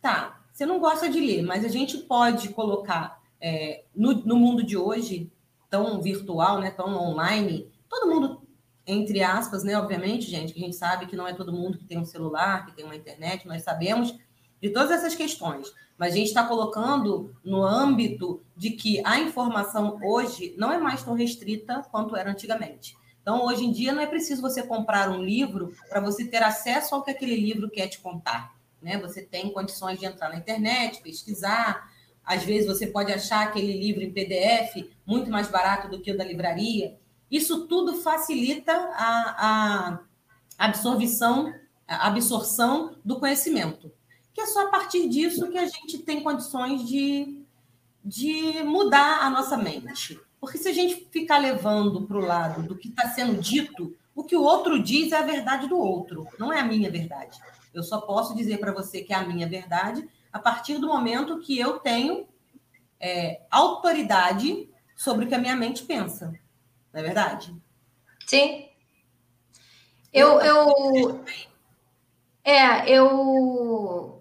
Tá, 0.00 0.44
você 0.52 0.66
não 0.66 0.78
gosta 0.78 1.08
de 1.08 1.18
ler, 1.18 1.42
mas 1.42 1.64
a 1.64 1.68
gente 1.68 1.96
pode 1.98 2.50
colocar 2.50 3.20
é, 3.40 3.84
no, 3.94 4.12
no 4.12 4.36
mundo 4.36 4.62
de 4.62 4.76
hoje, 4.76 5.32
tão 5.70 6.00
virtual, 6.02 6.60
né, 6.60 6.70
tão 6.70 6.94
online, 6.94 7.70
todo 7.88 8.12
mundo, 8.12 8.42
entre 8.86 9.22
aspas, 9.22 9.64
né, 9.64 9.78
obviamente, 9.78 10.30
gente, 10.30 10.52
que 10.52 10.60
a 10.60 10.64
gente 10.64 10.76
sabe 10.76 11.06
que 11.06 11.16
não 11.16 11.26
é 11.26 11.32
todo 11.32 11.52
mundo 11.52 11.78
que 11.78 11.86
tem 11.86 11.98
um 11.98 12.04
celular, 12.04 12.66
que 12.66 12.76
tem 12.76 12.84
uma 12.84 12.96
internet, 12.96 13.46
nós 13.46 13.62
sabemos 13.62 14.14
de 14.62 14.70
todas 14.70 14.92
essas 14.92 15.14
questões 15.14 15.70
mas 16.02 16.14
a 16.14 16.16
gente 16.16 16.26
está 16.26 16.44
colocando 16.44 17.32
no 17.44 17.62
âmbito 17.62 18.42
de 18.56 18.70
que 18.70 19.00
a 19.04 19.20
informação 19.20 20.00
hoje 20.02 20.52
não 20.58 20.72
é 20.72 20.76
mais 20.76 21.02
tão 21.04 21.14
restrita 21.14 21.86
quanto 21.92 22.16
era 22.16 22.28
antigamente. 22.28 22.96
Então, 23.20 23.44
hoje 23.44 23.64
em 23.64 23.70
dia, 23.70 23.92
não 23.92 24.02
é 24.02 24.06
preciso 24.06 24.42
você 24.42 24.64
comprar 24.64 25.08
um 25.10 25.22
livro 25.22 25.72
para 25.88 26.00
você 26.00 26.24
ter 26.24 26.42
acesso 26.42 26.92
ao 26.92 27.04
que 27.04 27.12
aquele 27.12 27.36
livro 27.36 27.70
quer 27.70 27.86
te 27.86 28.00
contar. 28.00 28.52
Né? 28.82 28.98
Você 28.98 29.22
tem 29.22 29.52
condições 29.52 30.00
de 30.00 30.04
entrar 30.04 30.28
na 30.30 30.38
internet, 30.38 31.00
pesquisar. 31.00 31.88
Às 32.24 32.42
vezes, 32.42 32.66
você 32.66 32.88
pode 32.88 33.12
achar 33.12 33.46
aquele 33.46 33.78
livro 33.78 34.02
em 34.02 34.12
PDF 34.12 34.90
muito 35.06 35.30
mais 35.30 35.46
barato 35.46 35.88
do 35.88 36.00
que 36.00 36.10
o 36.10 36.18
da 36.18 36.24
livraria. 36.24 36.98
Isso 37.30 37.68
tudo 37.68 38.02
facilita 38.02 38.72
a, 38.72 40.00
a 40.58 40.66
absorção, 40.66 41.54
a 41.86 42.08
absorção 42.08 42.96
do 43.04 43.20
conhecimento 43.20 43.92
que 44.32 44.40
é 44.40 44.46
só 44.46 44.66
a 44.66 44.70
partir 44.70 45.08
disso 45.08 45.50
que 45.50 45.58
a 45.58 45.66
gente 45.66 45.98
tem 45.98 46.22
condições 46.22 46.86
de, 46.86 47.42
de 48.04 48.62
mudar 48.62 49.20
a 49.20 49.30
nossa 49.30 49.56
mente. 49.56 50.18
Porque 50.40 50.58
se 50.58 50.68
a 50.68 50.72
gente 50.72 51.08
ficar 51.10 51.38
levando 51.38 52.02
para 52.02 52.16
o 52.16 52.20
lado 52.20 52.62
do 52.62 52.76
que 52.76 52.88
está 52.88 53.08
sendo 53.10 53.40
dito, 53.40 53.94
o 54.14 54.24
que 54.24 54.36
o 54.36 54.42
outro 54.42 54.82
diz 54.82 55.12
é 55.12 55.16
a 55.16 55.22
verdade 55.22 55.68
do 55.68 55.78
outro, 55.78 56.26
não 56.38 56.52
é 56.52 56.60
a 56.60 56.64
minha 56.64 56.90
verdade. 56.90 57.38
Eu 57.72 57.82
só 57.82 58.00
posso 58.00 58.34
dizer 58.34 58.58
para 58.58 58.72
você 58.72 59.02
que 59.02 59.12
é 59.12 59.16
a 59.16 59.24
minha 59.26 59.48
verdade 59.48 60.06
a 60.32 60.38
partir 60.38 60.78
do 60.78 60.88
momento 60.88 61.40
que 61.40 61.58
eu 61.58 61.78
tenho 61.78 62.26
é, 62.98 63.42
autoridade 63.50 64.68
sobre 64.96 65.24
o 65.24 65.28
que 65.28 65.34
a 65.34 65.38
minha 65.38 65.56
mente 65.56 65.84
pensa. 65.84 66.32
Não 66.92 67.00
é 67.00 67.02
verdade? 67.02 67.54
Sim. 68.26 68.68
Eu, 70.12 70.40
eu, 70.40 71.24
é, 72.44 72.90
eu 72.90 74.11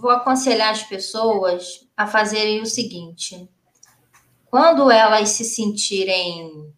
vou 0.00 0.10
aconselhar 0.10 0.70
as 0.70 0.82
pessoas 0.82 1.86
a 1.96 2.06
fazerem 2.06 2.60
o 2.62 2.66
seguinte: 2.66 3.48
quando 4.46 4.90
elas 4.90 5.28
se 5.30 5.44
sentirem 5.44 6.72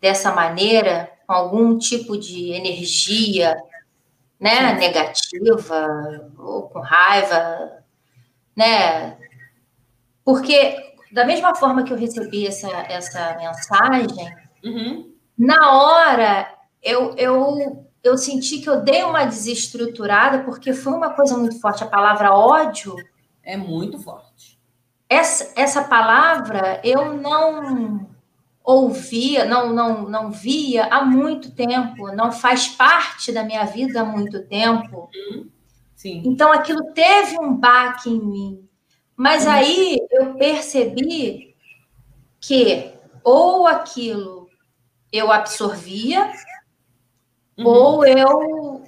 dessa 0.00 0.32
maneira, 0.32 1.10
com 1.26 1.32
algum 1.32 1.78
tipo 1.78 2.18
de 2.18 2.50
energia, 2.50 3.56
né, 4.38 4.74
negativa 4.74 6.30
ou 6.36 6.68
com 6.68 6.80
raiva, 6.80 7.82
né? 8.54 9.16
Porque 10.24 10.94
da 11.12 11.24
mesma 11.24 11.54
forma 11.54 11.84
que 11.84 11.92
eu 11.92 11.96
recebi 11.96 12.46
essa, 12.46 12.68
essa 12.88 13.36
mensagem, 13.36 14.34
uhum. 14.64 15.14
na 15.38 15.72
hora 15.72 16.54
eu, 16.82 17.14
eu 17.16 17.86
eu 18.04 18.18
senti 18.18 18.58
que 18.58 18.68
eu 18.68 18.82
dei 18.82 19.02
uma 19.02 19.24
desestruturada, 19.24 20.44
porque 20.44 20.74
foi 20.74 20.92
uma 20.92 21.14
coisa 21.14 21.38
muito 21.38 21.58
forte. 21.58 21.82
A 21.82 21.86
palavra 21.86 22.34
ódio. 22.34 22.94
É 23.42 23.56
muito 23.56 23.98
forte. 23.98 24.60
Essa, 25.08 25.52
essa 25.56 25.84
palavra 25.84 26.80
eu 26.84 27.14
não 27.14 28.06
ouvia, 28.62 29.44
não, 29.44 29.72
não, 29.72 30.08
não 30.08 30.30
via 30.30 30.86
há 30.86 31.04
muito 31.04 31.50
tempo, 31.50 32.10
não 32.14 32.32
faz 32.32 32.68
parte 32.68 33.32
da 33.32 33.42
minha 33.42 33.64
vida 33.64 34.02
há 34.02 34.04
muito 34.04 34.42
tempo. 34.46 35.10
Uhum. 35.14 35.48
Sim. 35.94 36.22
Então 36.26 36.52
aquilo 36.52 36.92
teve 36.92 37.38
um 37.38 37.54
baque 37.54 38.10
em 38.10 38.20
mim. 38.20 38.68
Mas 39.16 39.44
uhum. 39.44 39.52
aí 39.52 39.98
eu 40.10 40.34
percebi 40.34 41.54
que 42.40 42.92
ou 43.22 43.66
aquilo 43.66 44.48
eu 45.10 45.30
absorvia 45.30 46.30
uhum. 47.58 47.66
ou 47.66 48.06
eu 48.06 48.82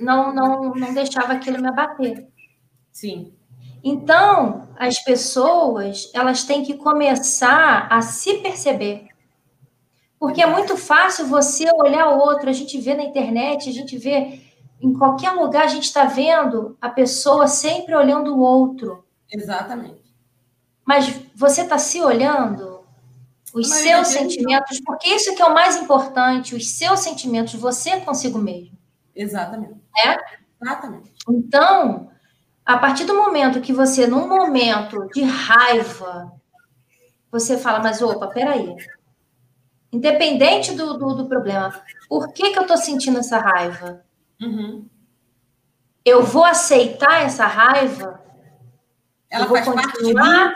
não, 0.00 0.34
não, 0.34 0.74
não 0.74 0.94
deixava 0.94 1.32
aquilo 1.32 1.60
me 1.60 1.68
abater. 1.68 2.28
Sim. 2.90 3.32
Então, 3.84 4.68
as 4.76 5.02
pessoas, 5.02 6.10
elas 6.14 6.44
têm 6.44 6.62
que 6.62 6.74
começar 6.74 7.88
a 7.90 8.00
se 8.00 8.38
perceber. 8.38 9.08
Porque 10.18 10.40
é 10.40 10.46
muito 10.46 10.76
fácil 10.76 11.26
você 11.26 11.68
olhar 11.74 12.10
o 12.10 12.20
outro, 12.20 12.48
a 12.48 12.52
gente 12.52 12.80
vê 12.80 12.94
na 12.94 13.02
internet, 13.02 13.68
a 13.68 13.72
gente 13.72 13.98
vê 13.98 14.40
em 14.80 14.92
qualquer 14.92 15.32
lugar, 15.32 15.64
a 15.64 15.68
gente 15.68 15.84
está 15.84 16.04
vendo 16.04 16.76
a 16.80 16.88
pessoa 16.88 17.48
sempre 17.48 17.94
olhando 17.94 18.36
o 18.36 18.40
outro. 18.40 19.04
Exatamente. 19.30 20.14
Mas 20.84 21.20
você 21.34 21.62
está 21.62 21.78
se 21.78 22.00
olhando? 22.00 22.71
Os 23.54 23.68
Mas 23.68 23.80
seus 23.80 24.08
sentimentos, 24.08 24.78
não. 24.78 24.84
porque 24.84 25.08
isso 25.08 25.34
que 25.34 25.42
é 25.42 25.44
o 25.44 25.54
mais 25.54 25.76
importante, 25.76 26.54
os 26.54 26.70
seus 26.70 27.00
sentimentos, 27.00 27.54
você 27.54 28.00
consigo 28.00 28.38
mesmo. 28.38 28.78
Exatamente. 29.14 29.74
É? 30.04 30.16
Exatamente. 30.60 31.12
Então, 31.28 32.10
a 32.64 32.78
partir 32.78 33.04
do 33.04 33.14
momento 33.14 33.60
que 33.60 33.72
você, 33.72 34.06
num 34.06 34.26
momento 34.26 35.06
de 35.12 35.22
raiva, 35.22 36.32
você 37.30 37.58
fala, 37.58 37.80
mas 37.80 38.00
opa, 38.00 38.28
peraí. 38.28 38.74
Independente 39.92 40.72
do, 40.72 40.96
do, 40.96 41.14
do 41.14 41.28
problema, 41.28 41.78
por 42.08 42.32
que, 42.32 42.52
que 42.52 42.58
eu 42.58 42.62
estou 42.62 42.78
sentindo 42.78 43.18
essa 43.18 43.38
raiva? 43.38 44.04
Uhum. 44.40 44.86
Eu 46.04 46.22
vou 46.22 46.44
aceitar 46.44 47.22
essa 47.22 47.46
raiva? 47.46 48.22
Ela 49.30 49.46
faz 49.46 49.64
continuar... 49.64 49.84
parte 49.84 50.02
de 50.02 50.14
mim, 50.14 50.54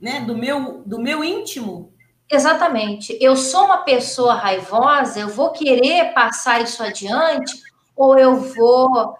né? 0.00 0.20
Do 0.20 0.36
meu, 0.36 0.82
do 0.86 0.98
meu 0.98 1.22
íntimo. 1.22 1.92
Exatamente. 2.30 3.18
Eu 3.20 3.36
sou 3.36 3.64
uma 3.64 3.78
pessoa 3.78 4.34
raivosa, 4.34 5.18
eu 5.18 5.28
vou 5.28 5.50
querer 5.50 6.12
passar 6.14 6.62
isso 6.62 6.80
adiante, 6.82 7.60
ou 7.96 8.16
eu 8.16 8.36
vou 8.36 9.16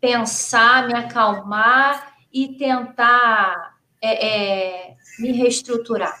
pensar, 0.00 0.86
me 0.86 0.94
acalmar 0.94 2.14
e 2.32 2.56
tentar 2.56 3.76
é, 4.02 4.26
é, 4.26 4.96
me 5.18 5.32
reestruturar. 5.32 6.18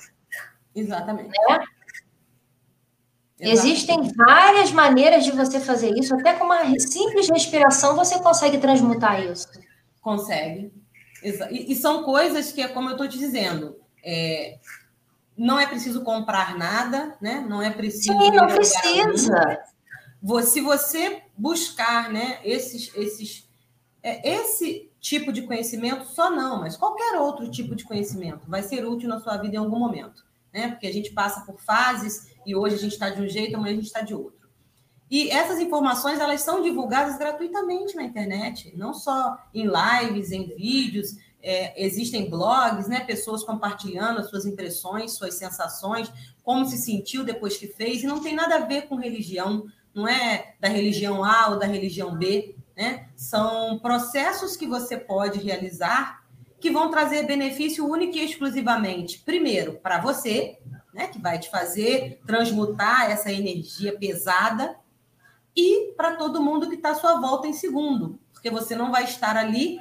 Exatamente. 0.74 1.30
Né? 1.48 1.64
Existem 3.40 4.12
várias 4.14 4.70
maneiras 4.70 5.24
de 5.24 5.32
você 5.32 5.58
fazer 5.58 5.98
isso, 5.98 6.14
até 6.14 6.34
com 6.34 6.44
uma 6.44 6.78
simples 6.78 7.28
respiração 7.28 7.96
você 7.96 8.18
consegue 8.20 8.58
transmutar 8.58 9.20
isso. 9.20 9.48
Consegue. 10.00 10.72
E, 11.22 11.72
e 11.72 11.74
são 11.74 12.04
coisas 12.04 12.52
que, 12.52 12.66
como 12.68 12.90
eu 12.90 12.92
estou 12.92 13.08
te 13.08 13.18
dizendo, 13.18 13.76
é, 14.02 14.58
não 15.36 15.58
é 15.58 15.66
preciso 15.66 16.02
comprar 16.02 16.56
nada, 16.56 17.16
né? 17.20 17.44
Não 17.48 17.60
é 17.60 17.70
preciso. 17.70 18.18
Sim, 18.18 18.30
não 18.30 18.46
precisa. 18.46 19.64
Se 20.44 20.60
você 20.60 21.22
buscar, 21.36 22.10
né, 22.10 22.38
esses, 22.44 22.90
esses, 22.94 23.48
é, 24.02 24.36
esse 24.36 24.90
tipo 25.00 25.32
de 25.32 25.42
conhecimento, 25.42 26.06
só 26.06 26.30
não, 26.30 26.60
mas 26.60 26.76
qualquer 26.76 27.18
outro 27.18 27.50
tipo 27.50 27.74
de 27.74 27.84
conhecimento 27.84 28.48
vai 28.48 28.62
ser 28.62 28.86
útil 28.86 29.08
na 29.08 29.20
sua 29.20 29.36
vida 29.36 29.56
em 29.56 29.58
algum 29.58 29.78
momento, 29.78 30.24
né? 30.52 30.68
Porque 30.68 30.86
a 30.86 30.92
gente 30.92 31.10
passa 31.10 31.44
por 31.44 31.60
fases 31.60 32.34
e 32.46 32.56
hoje 32.56 32.76
a 32.76 32.78
gente 32.78 32.92
está 32.92 33.10
de 33.10 33.20
um 33.20 33.28
jeito, 33.28 33.56
amanhã 33.56 33.72
a 33.72 33.76
gente 33.76 33.86
está 33.86 34.00
de 34.00 34.14
outro. 34.14 34.48
E 35.10 35.30
essas 35.30 35.60
informações 35.60 36.18
elas 36.18 36.40
são 36.40 36.62
divulgadas 36.62 37.18
gratuitamente 37.18 37.94
na 37.94 38.02
internet, 38.02 38.72
não 38.76 38.94
só 38.94 39.36
em 39.52 39.66
lives, 39.66 40.32
em 40.32 40.54
vídeos, 40.56 41.16
é, 41.44 41.84
existem 41.84 42.28
blogs, 42.30 42.88
né, 42.88 43.00
pessoas 43.00 43.44
compartilhando 43.44 44.20
as 44.20 44.30
suas 44.30 44.46
impressões, 44.46 45.12
suas 45.12 45.34
sensações, 45.34 46.10
como 46.42 46.64
se 46.64 46.78
sentiu 46.78 47.22
depois 47.22 47.56
que 47.56 47.68
fez, 47.68 48.02
e 48.02 48.06
não 48.06 48.22
tem 48.22 48.34
nada 48.34 48.56
a 48.56 48.66
ver 48.66 48.88
com 48.88 48.96
religião, 48.96 49.66
não 49.94 50.08
é 50.08 50.54
da 50.58 50.68
religião 50.68 51.22
A 51.22 51.50
ou 51.50 51.58
da 51.58 51.66
religião 51.66 52.16
B, 52.16 52.56
né? 52.76 53.08
São 53.14 53.78
processos 53.78 54.56
que 54.56 54.66
você 54.66 54.96
pode 54.96 55.38
realizar 55.38 56.24
que 56.58 56.70
vão 56.70 56.90
trazer 56.90 57.26
benefício 57.26 57.86
único 57.86 58.16
e 58.16 58.24
exclusivamente, 58.24 59.18
primeiro, 59.18 59.74
para 59.74 60.00
você, 60.00 60.58
né, 60.94 61.08
que 61.08 61.20
vai 61.20 61.38
te 61.38 61.50
fazer 61.50 62.22
transmutar 62.26 63.10
essa 63.10 63.30
energia 63.30 63.96
pesada, 63.98 64.74
e 65.54 65.92
para 65.96 66.16
todo 66.16 66.42
mundo 66.42 66.68
que 66.68 66.76
está 66.76 66.92
à 66.92 66.94
sua 66.94 67.20
volta 67.20 67.46
em 67.46 67.52
segundo, 67.52 68.18
porque 68.32 68.50
você 68.50 68.74
não 68.74 68.90
vai 68.90 69.04
estar 69.04 69.36
ali 69.36 69.78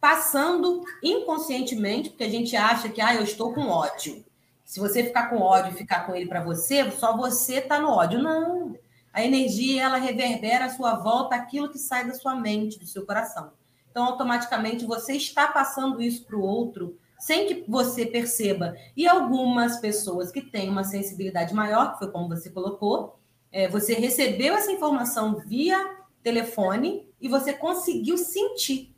passando 0.00 0.84
inconscientemente, 1.02 2.10
porque 2.10 2.24
a 2.24 2.30
gente 2.30 2.56
acha 2.56 2.88
que 2.88 3.00
ah, 3.00 3.14
eu 3.14 3.22
estou 3.22 3.52
com 3.52 3.68
ódio. 3.68 4.24
Se 4.64 4.80
você 4.80 5.02
ficar 5.02 5.30
com 5.30 5.40
ódio 5.40 5.72
e 5.72 5.78
ficar 5.78 6.06
com 6.06 6.14
ele 6.14 6.28
para 6.28 6.44
você, 6.44 6.90
só 6.90 7.16
você 7.16 7.56
está 7.56 7.78
no 7.80 7.88
ódio. 7.88 8.22
Não. 8.22 8.76
A 9.12 9.24
energia 9.24 9.84
ela 9.84 9.96
reverbera 9.96 10.66
à 10.66 10.70
sua 10.70 10.94
volta 10.94 11.34
aquilo 11.34 11.70
que 11.70 11.78
sai 11.78 12.06
da 12.06 12.14
sua 12.14 12.34
mente, 12.34 12.78
do 12.78 12.86
seu 12.86 13.04
coração. 13.04 13.52
Então, 13.90 14.04
automaticamente, 14.04 14.84
você 14.84 15.14
está 15.14 15.48
passando 15.48 16.00
isso 16.00 16.24
para 16.24 16.36
o 16.36 16.42
outro 16.42 16.96
sem 17.18 17.46
que 17.46 17.64
você 17.68 18.06
perceba. 18.06 18.76
E 18.96 19.08
algumas 19.08 19.78
pessoas 19.80 20.30
que 20.30 20.40
têm 20.40 20.68
uma 20.68 20.84
sensibilidade 20.84 21.52
maior, 21.52 21.92
que 21.92 21.98
foi 21.98 22.12
como 22.12 22.28
você 22.28 22.48
colocou, 22.48 23.18
é, 23.50 23.66
você 23.68 23.94
recebeu 23.94 24.54
essa 24.54 24.70
informação 24.70 25.36
via 25.36 25.96
telefone 26.22 27.08
e 27.20 27.28
você 27.28 27.52
conseguiu 27.52 28.16
sentir. 28.16 28.94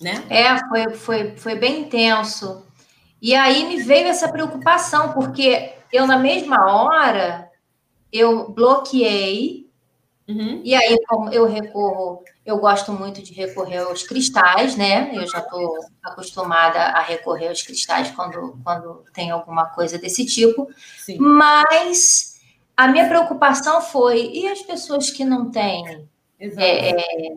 Né? 0.00 0.24
É, 0.28 0.58
foi, 0.68 0.90
foi, 0.94 1.36
foi 1.36 1.54
bem 1.56 1.82
intenso. 1.82 2.64
E 3.20 3.34
aí 3.34 3.66
me 3.66 3.82
veio 3.82 4.06
essa 4.06 4.30
preocupação, 4.30 5.12
porque 5.12 5.74
eu, 5.92 6.06
na 6.06 6.18
mesma 6.18 6.72
hora, 6.72 7.50
eu 8.12 8.50
bloqueei. 8.50 9.68
Uhum. 10.28 10.60
E 10.62 10.74
aí, 10.74 10.96
como 11.06 11.30
eu 11.30 11.46
recorro, 11.46 12.22
eu 12.44 12.58
gosto 12.58 12.92
muito 12.92 13.22
de 13.22 13.32
recorrer 13.32 13.78
aos 13.78 14.02
cristais, 14.02 14.76
né? 14.76 15.10
Eu 15.14 15.26
já 15.26 15.38
estou 15.38 15.78
acostumada 16.02 16.78
a 16.78 17.00
recorrer 17.00 17.48
aos 17.48 17.62
cristais 17.62 18.10
quando, 18.10 18.58
quando 18.62 19.04
tem 19.12 19.30
alguma 19.30 19.66
coisa 19.66 19.98
desse 19.98 20.24
tipo. 20.24 20.68
Sim. 20.98 21.18
Mas 21.18 22.40
a 22.76 22.86
minha 22.88 23.08
preocupação 23.08 23.80
foi: 23.80 24.30
e 24.32 24.46
as 24.48 24.62
pessoas 24.62 25.10
que 25.10 25.24
não 25.24 25.50
têm 25.50 26.06
é, 26.38 26.90
é, 26.90 27.34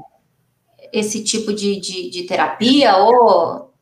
esse 0.91 1.23
tipo 1.23 1.53
de, 1.53 1.79
de, 1.79 2.09
de, 2.09 2.23
terapia, 2.23 2.97
ou 2.97 3.73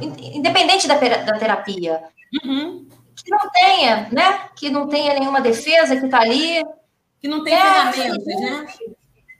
independente 0.00 0.88
da, 0.88 0.96
da 0.96 1.38
terapia, 1.38 2.02
uhum 2.44 2.86
que 3.26 3.30
não 3.30 3.50
tenha, 3.50 4.08
né? 4.12 4.48
Que 4.54 4.70
não 4.70 4.88
tenha 4.88 5.18
nenhuma 5.18 5.40
defesa, 5.40 5.96
que 5.96 6.04
está 6.04 6.20
ali. 6.20 6.64
Que 7.20 7.26
não 7.26 7.42
tem 7.42 7.54
é, 7.54 7.92
ferramentas, 7.92 8.24
né? 8.24 8.66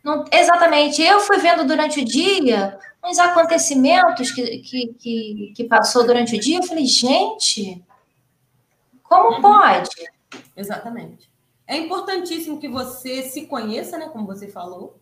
Não, 0.03 0.25
exatamente. 0.33 1.03
Eu 1.03 1.21
fui 1.21 1.39
vendo 1.39 1.65
durante 1.65 2.01
o 2.01 2.05
dia 2.05 2.79
uns 3.05 3.19
acontecimentos 3.19 4.33
que, 4.33 4.59
que, 4.59 4.95
que, 4.95 5.53
que 5.55 5.65
passou 5.65 6.05
durante 6.05 6.37
o 6.37 6.41
dia. 6.41 6.59
Eu 6.59 6.65
falei, 6.65 6.85
gente, 6.85 7.85
como 9.05 9.37
uhum. 9.37 9.43
pode? 9.43 9.91
Exatamente. 10.57 11.31
É 11.67 11.77
importantíssimo 11.77 12.59
que 12.59 12.69
você 12.69 13.23
se 13.23 13.47
conheça, 13.47 13.99
né? 13.99 14.09
Como 14.09 14.27
você 14.27 14.49
falou, 14.49 14.99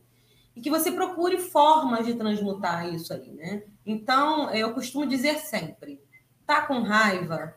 e 0.56 0.61
que 0.61 0.70
você 0.70 0.92
procure 0.92 1.38
formas 1.38 2.06
de 2.06 2.14
transmutar 2.14 2.92
isso 2.92 3.12
aí, 3.12 3.32
né? 3.32 3.64
Então, 3.84 4.50
eu 4.50 4.73
costumo 4.73 5.06
dizer 5.06 5.38
sempre: 5.38 6.00
tá 6.46 6.62
com 6.62 6.82
raiva, 6.82 7.54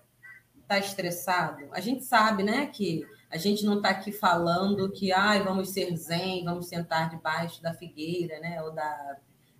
está 0.59 0.77
estressado, 0.77 1.67
a 1.71 1.79
gente 1.79 2.03
sabe, 2.03 2.43
né, 2.43 2.67
que 2.67 3.05
a 3.29 3.37
gente 3.37 3.65
não 3.65 3.77
está 3.77 3.89
aqui 3.89 4.11
falando 4.11 4.91
que 4.91 5.11
ai, 5.11 5.43
vamos 5.43 5.69
ser 5.69 5.95
zen, 5.95 6.43
vamos 6.43 6.67
sentar 6.67 7.09
debaixo 7.09 7.61
da 7.61 7.73
figueira, 7.73 8.39
né, 8.39 8.61
ou 8.63 8.73
da, 8.73 9.17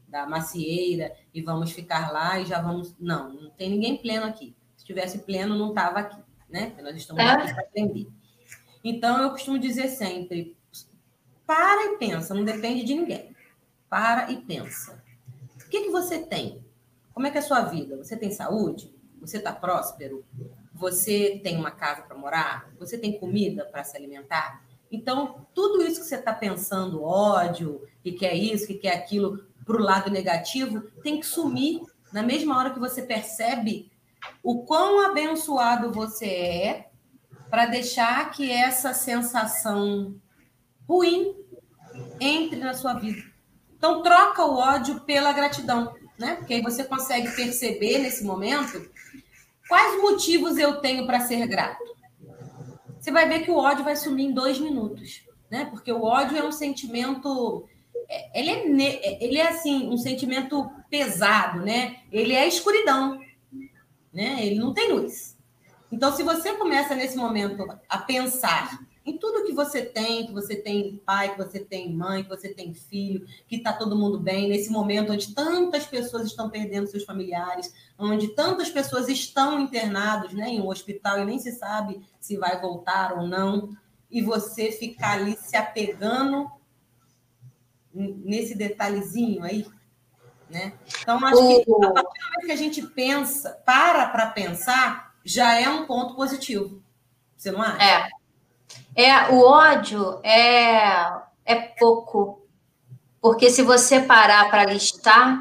da 0.08 0.26
macieira 0.26 1.14
e 1.34 1.42
vamos 1.42 1.72
ficar 1.72 2.12
lá 2.12 2.40
e 2.40 2.46
já 2.46 2.62
vamos. 2.62 2.96
Não, 3.00 3.34
não 3.34 3.50
tem 3.52 3.70
ninguém 3.70 3.98
pleno 3.98 4.26
aqui. 4.26 4.56
Se 4.76 4.86
tivesse 4.86 5.20
pleno, 5.20 5.58
não 5.58 5.70
estava 5.70 6.00
aqui, 6.00 6.22
né? 6.50 6.74
Nós 6.82 6.96
estamos 6.96 7.22
aqui 7.24 7.54
para 7.54 7.64
aprender. 7.64 8.08
Então, 8.84 9.22
eu 9.22 9.32
costumo 9.32 9.60
dizer 9.60 9.90
sempre: 9.90 10.57
para 11.48 11.94
e 11.94 11.98
pensa, 11.98 12.34
não 12.34 12.44
depende 12.44 12.84
de 12.84 12.94
ninguém. 12.94 13.34
Para 13.90 14.30
e 14.30 14.38
pensa. 14.38 15.02
O 15.66 15.70
que, 15.70 15.84
que 15.84 15.90
você 15.90 16.20
tem? 16.20 16.64
Como 17.14 17.26
é 17.26 17.32
que 17.32 17.38
é 17.38 17.40
a 17.40 17.44
sua 17.44 17.62
vida? 17.62 17.96
Você 17.98 18.18
tem 18.18 18.30
saúde? 18.30 18.94
Você 19.22 19.38
está 19.38 19.54
próspero? 19.54 20.26
Você 20.74 21.40
tem 21.42 21.58
uma 21.58 21.72
casa 21.72 22.04
para 22.04 22.18
morar? 22.18 22.70
Você 22.78 22.98
tem 22.98 23.18
comida 23.18 23.66
para 23.66 23.84
se 23.84 23.96
alimentar? 23.96 24.62
Então, 24.92 25.48
tudo 25.54 25.82
isso 25.82 26.02
que 26.02 26.08
você 26.08 26.16
está 26.16 26.34
pensando, 26.34 27.04
ódio, 27.04 27.82
que 28.04 28.12
quer 28.12 28.36
isso, 28.36 28.68
que 28.68 28.76
quer 28.76 28.94
aquilo, 28.94 29.46
para 29.66 29.78
o 29.78 29.82
lado 29.82 30.12
negativo, 30.12 30.82
tem 31.02 31.20
que 31.20 31.26
sumir 31.26 31.82
na 32.12 32.24
mesma 32.24 32.58
hora 32.58 32.70
que 32.70 32.80
você 32.80 33.02
percebe 33.02 33.92
o 34.44 34.64
quão 34.64 35.06
abençoado 35.06 35.92
você 35.92 36.26
é 36.26 36.90
para 37.50 37.66
deixar 37.66 38.32
que 38.32 38.52
essa 38.52 38.94
sensação 38.94 40.16
ruim 40.88 41.36
entre 42.20 42.60
na 42.60 42.74
sua 42.74 42.94
vida. 42.94 43.22
Então, 43.78 44.02
troca 44.02 44.44
o 44.46 44.56
ódio 44.56 45.02
pela 45.02 45.34
gratidão, 45.34 45.94
né? 46.18 46.36
Porque 46.36 46.56
aí 46.56 46.62
você 46.62 46.84
consegue 46.84 47.30
perceber 47.36 48.00
nesse 48.00 48.24
momento 48.24 48.90
Quais 49.68 50.02
motivos 50.02 50.58
eu 50.58 50.80
tenho 50.80 51.06
para 51.06 51.20
ser 51.20 51.46
grato? 51.46 51.84
Você 53.00 53.12
vai 53.12 53.28
ver 53.28 53.44
que 53.44 53.52
o 53.52 53.58
ódio 53.58 53.84
vai 53.84 53.96
sumir 53.96 54.26
em 54.26 54.34
dois 54.34 54.60
minutos, 54.60 55.24
né? 55.52 55.66
Porque 55.66 55.92
o 55.92 56.04
ódio 56.04 56.38
é 56.38 56.44
um 56.44 56.52
sentimento, 56.52 57.68
é, 58.10 58.40
ele 58.40 58.50
é, 58.50 58.86
é, 58.88 59.24
ele 59.24 59.38
é 59.38 59.50
assim 59.50 59.90
um 59.90 59.98
sentimento 59.98 60.70
pesado, 60.90 61.62
né? 61.62 61.98
Ele 62.12 62.34
é 62.34 62.48
escuridão, 62.48 63.22
né? 64.14 64.46
Ele 64.46 64.56
não 64.56 64.74
tem 64.74 64.92
luz. 64.94 65.38
Então, 65.92 66.14
se 66.16 66.24
você 66.24 66.54
começa 66.54 66.96
nesse 66.96 67.18
momento 67.18 67.66
a 67.90 67.98
pensar 67.98 68.80
em 69.08 69.18
tudo 69.18 69.46
que 69.46 69.54
você 69.54 69.82
tem, 69.84 70.28
que 70.28 70.34
você 70.34 70.54
tem 70.54 71.02
pai, 71.06 71.32
que 71.32 71.38
você 71.38 71.60
tem 71.62 71.94
mãe, 71.94 72.24
que 72.24 72.30
você 72.30 72.54
tem 72.54 72.74
filho, 72.74 73.26
que 73.48 73.56
está 73.56 73.72
todo 73.72 73.96
mundo 73.96 74.20
bem, 74.20 74.50
nesse 74.50 74.70
momento 74.70 75.14
onde 75.14 75.34
tantas 75.34 75.86
pessoas 75.86 76.28
estão 76.28 76.50
perdendo 76.50 76.88
seus 76.88 77.06
familiares, 77.06 77.74
onde 77.98 78.28
tantas 78.36 78.70
pessoas 78.70 79.08
estão 79.08 79.62
internadas 79.62 80.34
né, 80.34 80.50
em 80.50 80.60
um 80.60 80.68
hospital 80.68 81.22
e 81.22 81.26
nem 81.26 81.40
se 81.40 81.54
sabe 81.54 82.06
se 82.20 82.36
vai 82.36 82.60
voltar 82.60 83.14
ou 83.14 83.26
não, 83.26 83.70
e 84.12 84.22
você 84.22 84.74
ficar 84.74 85.14
ali 85.14 85.38
se 85.38 85.56
apegando 85.56 86.52
nesse 87.94 88.56
detalhezinho 88.56 89.42
aí. 89.42 89.66
Né? 90.50 90.74
Então, 91.02 91.18
acho 91.26 91.64
que 91.64 91.86
a 91.86 91.92
partir 91.92 92.20
do 92.20 92.26
momento 92.26 92.46
que 92.46 92.52
a 92.52 92.58
gente 92.58 92.82
pensa, 92.82 93.52
para 93.66 94.08
para 94.08 94.32
pensar, 94.32 95.16
já 95.24 95.54
é 95.54 95.70
um 95.70 95.86
ponto 95.86 96.14
positivo. 96.14 96.84
Você 97.38 97.52
não 97.52 97.62
acha? 97.62 97.84
É. 97.84 98.17
É, 98.96 99.30
o 99.32 99.42
ódio 99.42 100.20
é, 100.24 101.12
é 101.46 101.56
pouco. 101.78 102.42
Porque 103.22 103.50
se 103.50 103.62
você 103.62 104.00
parar 104.00 104.50
para 104.50 104.66
listar, 104.66 105.40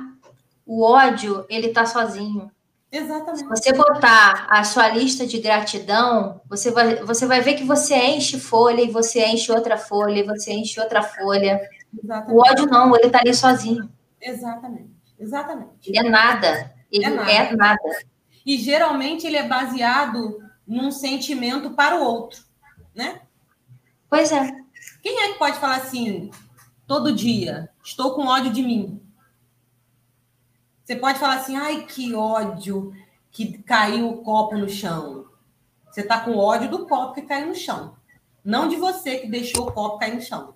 o 0.64 0.82
ódio, 0.82 1.46
ele 1.48 1.68
tá 1.68 1.86
sozinho. 1.86 2.50
Exatamente. 2.90 3.38
Se 3.38 3.44
você 3.46 3.72
botar 3.72 4.46
a 4.48 4.64
sua 4.64 4.88
lista 4.88 5.26
de 5.26 5.38
gratidão, 5.38 6.40
você 6.48 6.70
vai, 6.70 6.96
você 6.96 7.26
vai 7.26 7.40
ver 7.40 7.54
que 7.54 7.64
você 7.64 7.94
enche 7.96 8.38
folha 8.38 8.80
e 8.80 8.90
você 8.90 9.26
enche 9.26 9.52
outra 9.52 9.76
folha 9.76 10.20
e 10.20 10.22
você 10.22 10.52
enche 10.52 10.80
outra 10.80 11.02
folha. 11.02 11.60
Exatamente. 12.02 12.32
O 12.32 12.40
ódio 12.40 12.66
não, 12.66 12.96
ele 12.96 13.10
tá 13.10 13.18
ali 13.18 13.34
sozinho. 13.34 13.90
Exatamente. 14.20 14.90
Exatamente. 15.18 15.70
Ele 15.86 15.98
é 15.98 16.02
nada. 16.02 16.74
Ele 16.90 17.04
é 17.04 17.10
nada. 17.10 17.30
é 17.30 17.56
nada. 17.56 17.98
E 18.44 18.56
geralmente 18.58 19.26
ele 19.26 19.36
é 19.36 19.46
baseado 19.46 20.38
num 20.66 20.90
sentimento 20.90 21.70
para 21.70 21.96
o 21.96 22.04
outro, 22.04 22.44
né? 22.96 23.20
Pois 24.08 24.32
é. 24.32 24.50
Quem 25.02 25.20
é 25.20 25.32
que 25.32 25.38
pode 25.38 25.58
falar 25.58 25.76
assim, 25.76 26.30
todo 26.86 27.14
dia, 27.14 27.68
estou 27.84 28.14
com 28.14 28.26
ódio 28.26 28.52
de 28.52 28.62
mim? 28.62 29.00
Você 30.82 30.96
pode 30.96 31.18
falar 31.18 31.34
assim, 31.34 31.56
ai, 31.56 31.84
que 31.84 32.14
ódio 32.14 32.92
que 33.30 33.58
caiu 33.58 34.08
o 34.08 34.22
copo 34.22 34.56
no 34.56 34.68
chão. 34.68 35.26
Você 35.90 36.00
está 36.00 36.20
com 36.20 36.36
ódio 36.36 36.70
do 36.70 36.86
copo 36.86 37.14
que 37.14 37.22
caiu 37.22 37.48
no 37.48 37.54
chão. 37.54 37.96
Não 38.42 38.68
de 38.68 38.76
você 38.76 39.18
que 39.18 39.28
deixou 39.28 39.68
o 39.68 39.72
copo 39.72 39.98
cair 39.98 40.14
no 40.14 40.22
chão. 40.22 40.54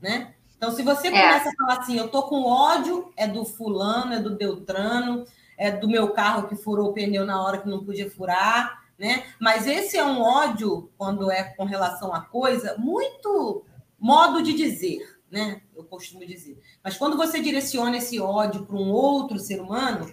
Né? 0.00 0.34
Então, 0.56 0.72
se 0.72 0.82
você 0.82 1.08
é. 1.08 1.10
começa 1.10 1.50
a 1.50 1.52
falar 1.52 1.80
assim, 1.80 1.96
eu 1.96 2.08
tô 2.08 2.22
com 2.24 2.44
ódio, 2.44 3.12
é 3.16 3.26
do 3.26 3.44
fulano, 3.44 4.14
é 4.14 4.20
do 4.20 4.36
Beltrano, 4.36 5.24
é 5.58 5.70
do 5.70 5.88
meu 5.88 6.12
carro 6.12 6.48
que 6.48 6.56
furou 6.56 6.90
o 6.90 6.92
pneu 6.92 7.26
na 7.26 7.42
hora 7.42 7.58
que 7.58 7.68
não 7.68 7.84
podia 7.84 8.10
furar, 8.10 8.81
né? 9.02 9.24
Mas 9.40 9.66
esse 9.66 9.98
é 9.98 10.04
um 10.04 10.22
ódio, 10.22 10.88
quando 10.96 11.28
é 11.28 11.42
com 11.42 11.64
relação 11.64 12.14
à 12.14 12.20
coisa, 12.20 12.76
muito 12.78 13.66
modo 13.98 14.40
de 14.40 14.52
dizer, 14.52 15.18
né? 15.28 15.60
Eu 15.74 15.82
costumo 15.82 16.24
dizer. 16.24 16.56
Mas 16.84 16.96
quando 16.96 17.16
você 17.16 17.40
direciona 17.40 17.96
esse 17.96 18.20
ódio 18.20 18.64
para 18.64 18.76
um 18.76 18.92
outro 18.92 19.40
ser 19.40 19.60
humano, 19.60 20.08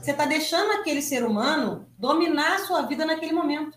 você 0.00 0.12
está 0.12 0.26
deixando 0.26 0.70
aquele 0.74 1.02
ser 1.02 1.24
humano 1.24 1.88
dominar 1.98 2.54
a 2.54 2.58
sua 2.60 2.82
vida 2.82 3.04
naquele 3.04 3.32
momento. 3.32 3.76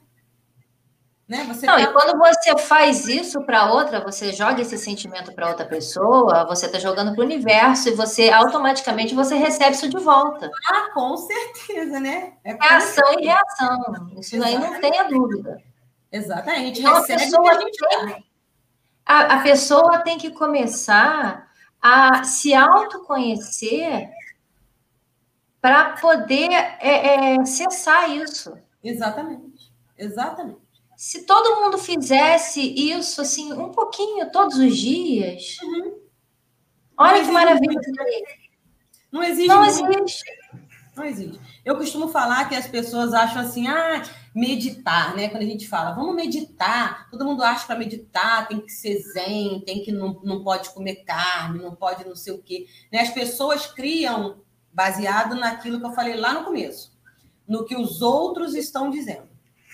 Né? 1.28 1.46
Você 1.46 1.66
não, 1.66 1.76
tá... 1.76 1.82
e 1.82 1.94
quando 1.94 2.18
você 2.18 2.58
faz 2.58 3.08
isso 3.08 3.42
para 3.44 3.72
outra, 3.72 4.02
você 4.02 4.34
joga 4.34 4.62
esse 4.62 4.78
sentimento 4.78 5.34
para 5.34 5.48
outra 5.48 5.66
pessoa, 5.66 6.46
você 6.46 6.66
está 6.66 6.78
jogando 6.78 7.14
para 7.14 7.22
o 7.22 7.26
universo 7.26 7.90
e 7.90 7.94
você 7.94 8.30
automaticamente 8.30 9.16
você 9.16 9.36
recebe 9.36 9.72
isso 9.72 9.90
de 9.90 9.98
volta. 9.98 10.52
Ah, 10.70 10.90
com 10.94 11.16
certeza, 11.16 12.00
né? 12.00 12.34
É, 12.44 12.58
ação 12.60 13.20
e 13.20 13.26
reação. 13.26 14.10
Isso 14.18 14.36
Exatamente. 14.36 14.66
aí 14.66 14.72
não 14.72 14.82
tenha 14.82 15.04
dúvida. 15.04 15.64
Exatamente. 16.12 16.82
Então, 16.82 16.96
a, 16.96 17.02
pessoa 17.04 17.58
tem, 17.58 18.26
a, 19.06 19.20
a 19.20 19.42
pessoa 19.42 20.00
tem 20.00 20.18
que 20.18 20.30
começar 20.32 21.50
a 21.82 22.24
se 22.24 22.54
autoconhecer 22.54 24.10
para 25.62 25.96
poder 25.98 26.52
é, 26.52 27.36
é, 27.36 27.46
cessar 27.46 28.10
isso. 28.10 28.58
Exatamente. 28.84 29.74
Exatamente. 29.98 30.63
Se 31.04 31.24
todo 31.24 31.60
mundo 31.60 31.78
fizesse 31.78 32.62
isso 32.62 33.20
assim 33.20 33.52
um 33.52 33.72
pouquinho 33.72 34.32
todos 34.32 34.58
os 34.58 34.78
dias, 34.78 35.58
uhum. 35.62 36.00
olha 36.98 37.26
que 37.26 37.30
maravilha. 37.30 37.82
Não 39.12 39.22
existe. 39.22 39.48
Não 39.50 39.66
existe. 39.66 40.24
Não 40.96 41.04
existe. 41.04 41.42
Eu 41.66 41.76
costumo 41.76 42.08
falar 42.08 42.48
que 42.48 42.56
as 42.56 42.68
pessoas 42.68 43.14
acham 43.14 43.42
assim, 43.42 43.68
ah, 43.68 44.02
meditar, 44.34 45.14
né? 45.14 45.28
Quando 45.28 45.44
a 45.44 45.46
gente 45.46 45.68
fala, 45.68 45.92
vamos 45.92 46.16
meditar, 46.16 47.10
todo 47.12 47.26
mundo 47.26 47.44
acha 47.44 47.68
para 47.68 47.78
meditar 47.78 48.48
tem 48.48 48.62
que 48.62 48.72
ser 48.72 48.98
zen, 49.02 49.62
tem 49.66 49.84
que 49.84 49.92
não, 49.92 50.22
não 50.24 50.42
pode 50.42 50.70
comer 50.70 51.04
carne, 51.04 51.62
não 51.62 51.76
pode 51.76 52.08
não 52.08 52.16
sei 52.16 52.32
o 52.32 52.42
quê. 52.42 52.66
Né? 52.90 53.02
As 53.02 53.10
pessoas 53.10 53.66
criam 53.66 54.42
baseado 54.72 55.36
naquilo 55.36 55.82
que 55.82 55.86
eu 55.86 55.92
falei 55.92 56.16
lá 56.16 56.34
no 56.34 56.46
começo, 56.46 56.98
no 57.46 57.66
que 57.66 57.76
os 57.76 58.02
outros 58.02 58.56
estão 58.56 58.90
dizendo. 58.90 59.33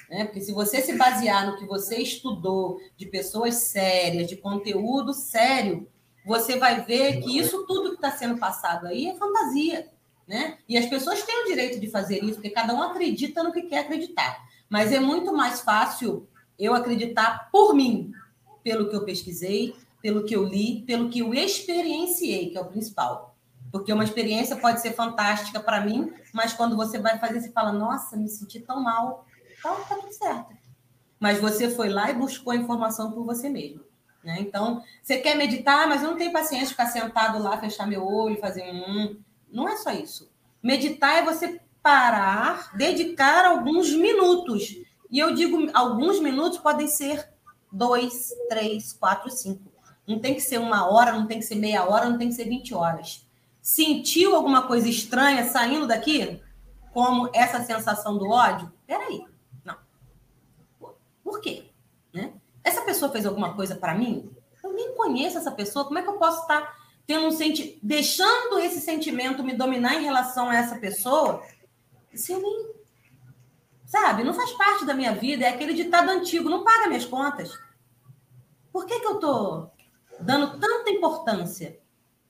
Né? 0.09 0.25
Porque 0.25 0.41
se 0.41 0.51
você 0.51 0.81
se 0.81 0.93
basear 0.97 1.45
no 1.45 1.57
que 1.57 1.65
você 1.65 1.97
estudou 1.97 2.79
de 2.97 3.05
pessoas 3.05 3.55
sérias, 3.55 4.27
de 4.27 4.35
conteúdo 4.35 5.13
sério, 5.13 5.87
você 6.25 6.57
vai 6.57 6.83
ver 6.83 7.21
que 7.21 7.37
isso 7.37 7.65
tudo 7.65 7.91
que 7.91 7.95
está 7.95 8.11
sendo 8.11 8.37
passado 8.37 8.87
aí 8.87 9.07
é 9.07 9.15
fantasia. 9.15 9.87
Né? 10.27 10.57
E 10.67 10.77
as 10.77 10.85
pessoas 10.85 11.23
têm 11.23 11.43
o 11.43 11.47
direito 11.47 11.79
de 11.79 11.89
fazer 11.89 12.23
isso, 12.23 12.35
porque 12.35 12.49
cada 12.49 12.73
um 12.73 12.81
acredita 12.81 13.43
no 13.43 13.51
que 13.51 13.63
quer 13.63 13.79
acreditar. 13.79 14.43
Mas 14.69 14.91
é 14.91 14.99
muito 14.99 15.33
mais 15.33 15.61
fácil 15.61 16.27
eu 16.57 16.73
acreditar 16.73 17.49
por 17.51 17.73
mim, 17.73 18.11
pelo 18.63 18.89
que 18.89 18.95
eu 18.95 19.05
pesquisei, 19.05 19.75
pelo 20.01 20.23
que 20.23 20.35
eu 20.35 20.43
li, 20.43 20.83
pelo 20.85 21.09
que 21.09 21.19
eu 21.19 21.33
experienciei, 21.33 22.49
que 22.49 22.57
é 22.57 22.61
o 22.61 22.65
principal. 22.65 23.35
Porque 23.71 23.93
uma 23.93 24.03
experiência 24.03 24.55
pode 24.55 24.81
ser 24.81 24.93
fantástica 24.93 25.59
para 25.59 25.81
mim, 25.81 26.11
mas 26.33 26.53
quando 26.53 26.75
você 26.75 26.99
vai 26.99 27.19
fazer, 27.19 27.41
você 27.41 27.51
fala: 27.51 27.71
Nossa, 27.71 28.17
me 28.17 28.27
senti 28.27 28.59
tão 28.59 28.81
mal. 28.81 29.25
Então, 29.59 29.75
tá 29.83 29.95
tudo 29.95 30.13
certo. 30.13 30.57
Mas 31.19 31.39
você 31.39 31.69
foi 31.69 31.89
lá 31.89 32.09
e 32.09 32.15
buscou 32.15 32.51
a 32.51 32.55
informação 32.55 33.11
por 33.11 33.25
você 33.25 33.49
mesmo. 33.49 33.83
Né? 34.23 34.37
Então, 34.39 34.83
você 35.01 35.17
quer 35.17 35.35
meditar, 35.35 35.87
mas 35.87 36.01
eu 36.01 36.11
não 36.11 36.17
tenho 36.17 36.31
paciência 36.31 36.67
de 36.67 36.71
ficar 36.71 36.87
sentado 36.87 37.41
lá, 37.41 37.57
fechar 37.57 37.85
meu 37.85 38.05
olho, 38.05 38.39
fazer 38.39 38.63
um. 38.63 39.17
Não 39.51 39.67
é 39.67 39.75
só 39.75 39.91
isso. 39.91 40.31
Meditar 40.61 41.17
é 41.17 41.25
você 41.25 41.59
parar, 41.81 42.71
dedicar 42.75 43.45
alguns 43.45 43.91
minutos. 43.93 44.77
E 45.09 45.19
eu 45.19 45.33
digo, 45.33 45.69
alguns 45.73 46.19
minutos 46.19 46.59
podem 46.59 46.87
ser 46.87 47.27
dois, 47.71 48.29
três, 48.49 48.93
quatro, 48.93 49.29
cinco. 49.29 49.71
Não 50.07 50.19
tem 50.19 50.33
que 50.33 50.41
ser 50.41 50.57
uma 50.59 50.89
hora, 50.89 51.11
não 51.11 51.27
tem 51.27 51.39
que 51.39 51.45
ser 51.45 51.55
meia 51.55 51.85
hora, 51.87 52.09
não 52.09 52.17
tem 52.17 52.29
que 52.29 52.35
ser 52.35 52.45
20 52.45 52.73
horas. 52.73 53.27
Sentiu 53.61 54.35
alguma 54.35 54.63
coisa 54.63 54.89
estranha 54.89 55.47
saindo 55.47 55.85
daqui? 55.85 56.41
Como 56.91 57.29
essa 57.33 57.63
sensação 57.63 58.17
do 58.17 58.27
ódio? 58.27 58.73
Peraí, 58.87 59.23
por 61.29 61.39
quê? 61.39 61.65
Né? 62.11 62.33
Essa 62.63 62.81
pessoa 62.81 63.11
fez 63.11 63.25
alguma 63.25 63.53
coisa 63.53 63.75
para 63.75 63.93
mim? 63.93 64.29
Eu 64.63 64.73
nem 64.73 64.95
conheço 64.95 65.37
essa 65.37 65.51
pessoa. 65.51 65.85
Como 65.85 65.99
é 65.99 66.01
que 66.01 66.09
eu 66.09 66.17
posso 66.17 66.41
estar 66.41 66.75
tendo 67.05 67.27
um 67.27 67.31
senti 67.31 67.79
deixando 67.81 68.59
esse 68.59 68.81
sentimento 68.81 69.43
me 69.43 69.55
dominar 69.55 69.95
em 69.95 70.03
relação 70.03 70.49
a 70.49 70.55
essa 70.55 70.77
pessoa? 70.77 71.43
Se 72.13 72.31
eu 72.31 72.41
nem. 72.41 72.79
Sabe, 73.85 74.23
não 74.23 74.33
faz 74.33 74.51
parte 74.51 74.85
da 74.85 74.93
minha 74.93 75.13
vida. 75.13 75.45
É 75.45 75.49
aquele 75.49 75.73
ditado 75.73 76.09
antigo: 76.09 76.49
não 76.49 76.63
paga 76.63 76.87
minhas 76.87 77.05
contas. 77.05 77.57
Por 78.73 78.85
que, 78.85 78.99
que 78.99 79.05
eu 79.05 79.15
estou 79.15 79.71
dando 80.19 80.59
tanta 80.59 80.89
importância? 80.89 81.79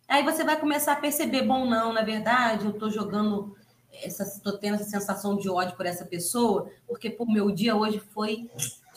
Aí 0.08 0.24
você 0.24 0.44
vai 0.44 0.60
começar 0.60 0.94
a 0.94 0.98
perceber: 0.98 1.44
bom, 1.44 1.66
não, 1.66 1.94
na 1.94 2.02
verdade, 2.02 2.66
eu 2.66 2.72
estou 2.72 2.90
jogando 2.90 3.56
estou 3.92 4.58
tendo 4.58 4.76
essa 4.76 4.86
sensação 4.86 5.36
de 5.36 5.50
ódio 5.50 5.76
por 5.76 5.86
essa 5.86 6.06
pessoa, 6.06 6.70
porque 6.88 7.16
o 7.20 7.32
meu 7.32 7.52
dia 7.52 7.76
hoje 7.76 8.00
foi 8.14 8.50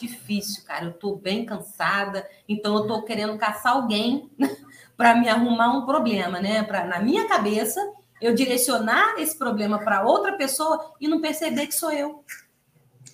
difícil, 0.03 0.65
cara. 0.65 0.85
Eu 0.85 0.91
estou 0.91 1.17
bem 1.17 1.45
cansada, 1.45 2.29
então 2.49 2.75
eu 2.75 2.83
estou 2.83 3.03
querendo 3.03 3.39
caçar 3.39 3.73
alguém 3.73 4.31
para 4.97 5.15
me 5.15 5.29
arrumar 5.29 5.77
um 5.77 5.87
problema, 5.87 6.41
né? 6.41 6.63
Para 6.63 6.85
na 6.85 7.01
minha 7.01 7.27
cabeça 7.27 7.81
eu 8.21 8.35
direcionar 8.35 9.15
esse 9.19 9.37
problema 9.37 9.79
para 9.79 10.07
outra 10.07 10.37
pessoa 10.37 10.95
e 11.01 11.09
não 11.09 11.21
perceber 11.21 11.67
que 11.67 11.75
sou 11.75 11.91
eu. 11.91 12.25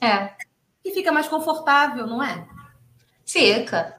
É. 0.01 0.31
E 0.85 0.93
fica 0.93 1.11
mais 1.11 1.29
confortável, 1.29 2.07
não 2.07 2.23
é? 2.23 2.47
Fica. 3.25 3.97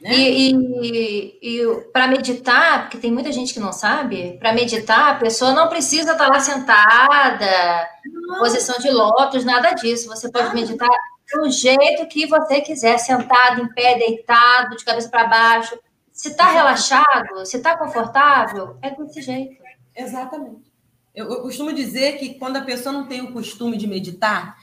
Né? 0.00 0.14
E, 0.14 0.52
e, 0.52 1.38
e 1.42 1.84
para 1.92 2.06
meditar, 2.06 2.82
porque 2.82 2.98
tem 2.98 3.12
muita 3.12 3.32
gente 3.32 3.52
que 3.52 3.60
não 3.60 3.72
sabe, 3.72 4.36
para 4.38 4.52
meditar 4.52 5.10
a 5.10 5.18
pessoa 5.18 5.52
não 5.52 5.68
precisa 5.68 6.12
estar 6.12 6.26
tá 6.26 6.30
lá 6.30 6.40
sentada, 6.40 7.88
não. 8.04 8.38
posição 8.38 8.78
de 8.78 8.90
lótus, 8.90 9.44
nada 9.44 9.72
disso. 9.72 10.08
Você 10.08 10.30
pode 10.30 10.54
meditar 10.54 10.88
do 11.32 11.50
jeito 11.50 12.06
que 12.08 12.26
você 12.26 12.60
quiser, 12.60 12.98
sentado, 12.98 13.62
em 13.62 13.68
pé, 13.72 13.98
deitado, 13.98 14.76
de 14.76 14.84
cabeça 14.84 15.08
para 15.08 15.26
baixo. 15.26 15.78
Se 16.12 16.28
está 16.28 16.50
relaxado, 16.50 17.44
se 17.44 17.56
está 17.56 17.76
confortável, 17.76 18.78
é 18.80 18.90
desse 18.90 19.20
jeito. 19.20 19.62
Exatamente. 19.94 20.72
Eu, 21.14 21.30
eu 21.30 21.42
costumo 21.42 21.72
dizer 21.72 22.18
que 22.18 22.34
quando 22.34 22.56
a 22.56 22.62
pessoa 22.62 22.92
não 22.92 23.06
tem 23.06 23.22
o 23.22 23.32
costume 23.32 23.76
de 23.76 23.86
meditar, 23.86 24.56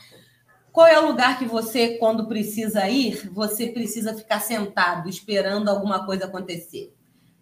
qual 0.71 0.87
é 0.87 0.99
o 0.99 1.07
lugar 1.07 1.37
que 1.37 1.45
você, 1.45 1.97
quando 1.97 2.27
precisa 2.27 2.87
ir, 2.89 3.29
você 3.31 3.67
precisa 3.67 4.15
ficar 4.15 4.39
sentado, 4.39 5.07
esperando 5.09 5.69
alguma 5.69 6.05
coisa 6.05 6.25
acontecer? 6.25 6.91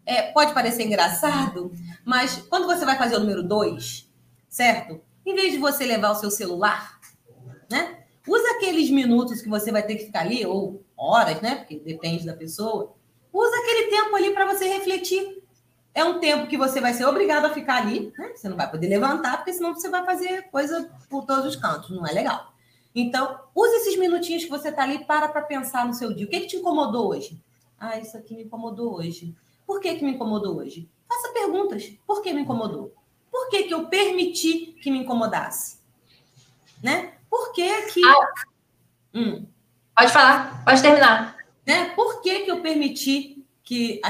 É, 0.06 0.24
pode 0.34 0.54
parecer 0.54 0.84
engraçado, 0.84 1.72
mas 2.04 2.38
quando 2.50 2.66
você 2.66 2.84
vai 2.84 2.98
fazer 2.98 3.16
o 3.16 3.20
número 3.20 3.44
dois, 3.44 4.12
certo? 4.50 5.00
Em 5.26 5.36
vez 5.36 5.54
de 5.54 5.60
você 5.60 5.86
levar 5.86 6.12
o 6.12 6.16
seu 6.16 6.32
celular, 6.32 7.00
né? 7.70 8.01
Usa 8.32 8.50
aqueles 8.52 8.90
minutos 8.90 9.42
que 9.42 9.50
você 9.50 9.74
vai 9.74 9.84
ter 9.84 9.96
que 9.96 10.06
ficar 10.06 10.22
ali, 10.22 10.46
ou 10.46 10.82
horas, 10.96 11.42
né? 11.42 11.56
Porque 11.56 11.76
depende 11.80 12.26
da 12.26 12.34
pessoa. 12.34 12.94
Usa 13.34 13.58
aquele 13.58 13.90
tempo 13.90 14.16
ali 14.16 14.34
para 14.34 14.46
você 14.46 14.70
refletir. 14.70 15.44
É 15.94 16.06
um 16.06 16.18
tempo 16.18 16.48
que 16.48 16.56
você 16.56 16.80
vai 16.80 16.94
ser 16.94 17.04
obrigado 17.04 17.44
a 17.44 17.54
ficar 17.54 17.82
ali, 17.82 18.14
né? 18.18 18.32
Você 18.34 18.48
não 18.48 18.56
vai 18.56 18.72
poder 18.72 18.88
levantar, 18.88 19.36
porque 19.36 19.52
senão 19.52 19.76
você 19.76 19.90
vai 19.90 20.06
fazer 20.06 20.44
coisa 20.44 20.90
por 21.10 21.26
todos 21.26 21.46
os 21.46 21.58
cantos, 21.58 21.90
não 21.90 22.08
é 22.08 22.14
legal. 22.14 22.54
Então, 22.96 23.38
use 23.54 23.76
esses 23.76 24.00
minutinhos 24.00 24.46
que 24.46 24.50
você 24.50 24.70
está 24.70 24.84
ali 24.84 25.04
para 25.04 25.28
para 25.28 25.42
pensar 25.42 25.86
no 25.86 25.94
seu 25.94 26.14
dia. 26.14 26.26
O 26.26 26.30
que, 26.30 26.40
que 26.40 26.48
te 26.48 26.56
incomodou 26.56 27.10
hoje? 27.10 27.38
Ah, 27.78 28.00
isso 28.00 28.16
aqui 28.16 28.34
me 28.34 28.44
incomodou 28.44 28.96
hoje. 28.96 29.36
Por 29.68 29.82
que, 29.82 29.94
que 29.96 30.06
me 30.06 30.12
incomodou 30.12 30.56
hoje? 30.56 30.90
Faça 31.06 31.34
perguntas. 31.34 31.92
Por 32.08 32.22
que 32.22 32.32
me 32.32 32.44
incomodou? 32.44 32.94
Por 33.30 33.50
que, 33.50 33.64
que 33.64 33.74
eu 33.74 33.88
permiti 33.88 34.78
que 34.82 34.90
me 34.90 35.00
incomodasse? 35.00 35.82
Né? 36.82 37.11
Por 37.32 37.54
que 37.54 37.84
que... 37.84 38.06
Ah, 38.06 38.34
hum. 39.16 39.48
Pode 39.96 40.12
falar, 40.12 40.66
pode 40.66 40.82
terminar. 40.82 41.38
Né? 41.66 41.86
Por 41.96 42.22
que 42.22 42.42
que 42.42 42.52
eu 42.52 42.62
permiti 42.62 43.46
que, 43.64 44.02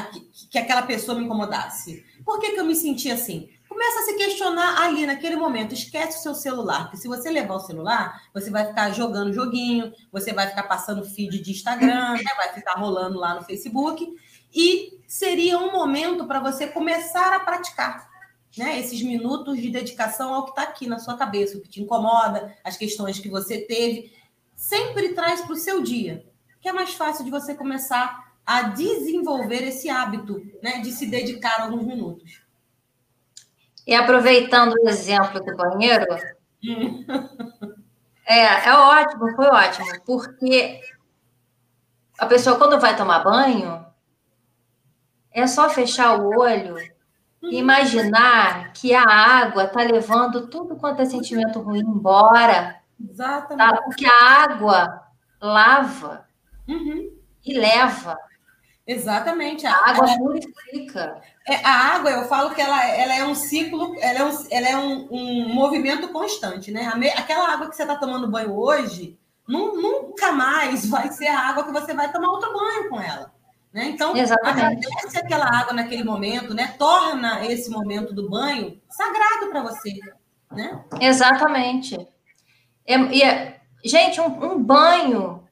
que 0.50 0.58
aquela 0.58 0.82
pessoa 0.82 1.16
me 1.18 1.26
incomodasse? 1.26 2.04
Por 2.26 2.40
que 2.40 2.52
que 2.52 2.60
eu 2.60 2.66
me 2.66 2.76
senti 2.76 3.12
assim? 3.12 3.48
Começa 3.70 4.00
a 4.00 4.04
se 4.04 4.16
questionar 4.16 4.82
ali 4.82 5.06
naquele 5.06 5.36
momento. 5.36 5.74
Esquece 5.74 6.18
o 6.18 6.22
seu 6.22 6.36
celular, 6.36 6.84
porque 6.84 6.98
se 6.98 7.08
você 7.08 7.30
levar 7.30 7.56
o 7.56 7.60
celular, 7.60 8.22
você 8.34 8.50
vai 8.50 8.66
ficar 8.66 8.90
jogando 8.92 9.34
joguinho, 9.34 9.94
você 10.12 10.34
vai 10.34 10.48
ficar 10.48 10.64
passando 10.64 11.06
feed 11.06 11.42
de 11.42 11.52
Instagram, 11.52 12.14
né? 12.18 12.32
vai 12.38 12.54
ficar 12.54 12.74
rolando 12.74 13.20
lá 13.20 13.36
no 13.36 13.44
Facebook. 13.44 14.08
E 14.54 15.00
seria 15.08 15.60
um 15.60 15.72
momento 15.72 16.26
para 16.26 16.40
você 16.40 16.68
começar 16.68 17.34
a 17.34 17.40
praticar 17.40 18.11
né, 18.58 18.80
esses 18.80 19.02
minutos 19.02 19.62
de 19.62 19.70
dedicação 19.70 20.34
ao 20.34 20.44
que 20.46 20.52
está 20.52 20.64
aqui 20.64 20.88
na 20.88 21.00
sua 21.00 21.16
cabeça, 21.18 21.58
o 21.58 21.62
que 21.62 21.70
te 21.70 21.82
incomoda, 21.82 22.56
as 22.64 22.78
questões 22.78 23.20
que 23.20 23.30
você 23.30 23.60
teve, 23.60 24.14
sempre 24.56 25.14
traz 25.14 25.42
para 25.42 25.54
o 25.54 25.58
seu 25.58 25.82
dia, 25.82 26.26
que 26.60 26.68
é 26.68 26.74
mais 26.74 26.94
fácil 26.94 27.24
de 27.24 27.32
você 27.32 27.56
começar 27.56 28.32
a 28.46 28.64
desenvolver 28.64 29.64
esse 29.64 29.90
hábito 29.90 30.42
né, 30.62 30.80
de 30.80 30.92
se 30.92 31.06
dedicar 31.06 31.62
alguns 31.62 31.86
minutos. 31.86 32.42
E 33.88 33.96
aproveitando 33.96 34.74
o 34.74 34.90
exemplo 34.90 35.40
do 35.44 35.56
banheiro, 35.56 36.06
é, 38.26 38.68
é 38.68 38.74
ótimo, 38.74 39.36
foi 39.36 39.48
ótimo, 39.48 39.88
porque 40.06 40.80
a 42.18 42.26
pessoa, 42.26 42.58
quando 42.58 42.80
vai 42.80 42.96
tomar 42.96 43.24
banho, 43.24 43.86
é 45.32 45.48
só 45.48 45.70
fechar 45.70 46.20
o 46.20 46.40
olho 46.40 46.76
imaginar 47.44 48.72
que 48.74 48.94
a 48.94 49.04
água 49.04 49.64
está 49.66 49.82
levando 49.82 50.48
tudo 50.48 50.76
quanto 50.76 51.02
é 51.02 51.06
sentimento 51.06 51.60
ruim 51.60 51.80
embora. 51.80 52.80
Exatamente. 53.10 53.70
Tá? 53.70 53.82
Porque 53.82 54.06
a 54.06 54.44
água 54.44 55.04
lava. 55.42 56.26
uhum. 56.68 57.12
e 57.46 57.54
leva. 57.58 58.18
Exatamente. 58.86 59.66
A, 59.66 59.74
água 59.74 60.10
ela, 60.10 60.18
purifica. 60.18 61.22
É, 61.48 61.56
a 61.66 61.96
água, 61.96 62.12
eu 62.12 62.28
falo 62.28 62.54
que 62.54 62.62
ela, 62.62 62.86
ela 62.88 63.16
é 63.16 63.26
um 63.26 63.36
ciclo, 63.36 63.96
ela 64.00 64.20
é 64.20 64.24
um, 64.26 64.48
ela 64.50 64.68
é 64.68 64.78
um, 64.78 65.08
um 65.12 65.54
movimento 65.54 66.10
constante, 66.10 66.72
né? 66.72 66.92
Aquela 67.18 67.54
água 67.54 67.70
que 67.70 67.76
você 67.76 67.84
está 67.84 67.96
tomando 67.96 68.28
banho 68.30 68.56
hoje, 68.58 69.18
nunca 69.48 70.32
mais 70.32 70.88
vai 70.88 71.10
ser 71.12 71.28
a 71.28 71.50
água 71.50 71.64
que 71.64 71.72
você 71.72 71.94
vai 71.94 72.12
tomar 72.12 72.30
outro 72.30 72.54
banho 72.54 72.90
com 72.90 73.00
ela. 73.00 73.32
Né? 73.74 73.90
Então, 73.90 74.16
Exatamente. 74.16 74.86
agradece 74.86 75.18
aquela 75.18 75.46
água 75.46 75.74
naquele 75.74 76.04
momento, 76.04 76.54
né? 76.54 76.76
torna 76.78 77.46
esse 77.46 77.70
momento 77.70 78.14
do 78.14 78.30
banho 78.30 78.82
sagrado 78.90 79.50
para 79.50 79.64
você. 79.64 79.98
Né? 80.52 80.84
Exatamente. 81.00 81.96
É, 82.86 82.96
é, 82.96 83.62
gente, 83.84 84.20
um, 84.20 84.54
um 84.54 84.62
banho 84.62 85.48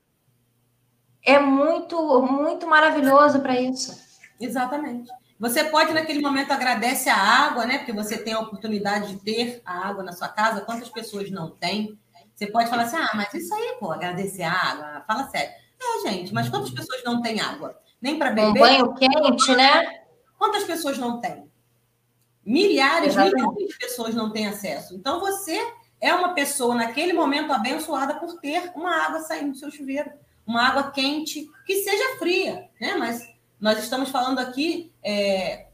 é 1.23 1.39
muito, 1.39 2.21
muito 2.21 2.67
maravilhoso 2.67 3.39
para 3.39 3.59
isso. 3.59 3.97
Exatamente. 4.39 5.09
Você 5.39 5.63
pode, 5.63 5.93
naquele 5.93 6.21
momento, 6.21 6.51
agradece 6.51 7.09
a 7.09 7.15
água, 7.15 7.65
né? 7.65 7.77
Porque 7.77 7.93
você 7.93 8.17
tem 8.17 8.33
a 8.33 8.41
oportunidade 8.41 9.15
de 9.15 9.21
ter 9.21 9.61
a 9.65 9.87
água 9.87 10.03
na 10.03 10.11
sua 10.11 10.27
casa. 10.27 10.61
Quantas 10.61 10.89
pessoas 10.89 11.31
não 11.31 11.51
têm? 11.51 11.97
Você 12.35 12.47
pode 12.47 12.69
falar 12.69 12.83
assim, 12.83 12.97
ah, 12.97 13.11
mas 13.15 13.33
isso 13.33 13.53
aí, 13.53 13.77
pô, 13.79 13.91
agradecer 13.91 14.43
a 14.43 14.51
água. 14.51 15.03
Fala 15.07 15.29
sério. 15.29 15.53
É, 15.81 16.09
gente, 16.09 16.33
mas 16.33 16.49
quantas 16.49 16.71
pessoas 16.71 17.01
não 17.05 17.21
têm 17.21 17.39
água? 17.39 17.79
Nem 18.01 18.17
para 18.17 18.31
beber? 18.31 18.49
Um 18.49 18.53
banho 18.53 18.93
quente, 18.95 19.55
né? 19.55 20.03
Quantas 20.37 20.63
pessoas 20.63 20.97
não 20.97 21.19
têm? 21.19 21.49
Milhares, 22.45 23.09
Exatamente. 23.09 23.35
milhões 23.35 23.67
de 23.67 23.77
pessoas 23.77 24.15
não 24.15 24.31
têm 24.31 24.47
acesso. 24.47 24.95
Então, 24.95 25.19
você 25.19 25.59
é 25.99 26.13
uma 26.13 26.33
pessoa, 26.33 26.73
naquele 26.73 27.13
momento, 27.13 27.51
abençoada 27.51 28.15
por 28.15 28.39
ter 28.39 28.71
uma 28.73 29.05
água 29.05 29.19
saindo 29.19 29.51
do 29.51 29.57
seu 29.57 29.69
chuveiro. 29.69 30.11
Uma 30.47 30.67
água 30.67 30.91
quente, 30.91 31.47
que 31.65 31.83
seja 31.83 32.17
fria, 32.17 32.69
né? 32.79 32.95
Mas 32.95 33.27
nós 33.59 33.77
estamos 33.79 34.09
falando 34.09 34.39
aqui 34.39 34.91
é, 35.03 35.67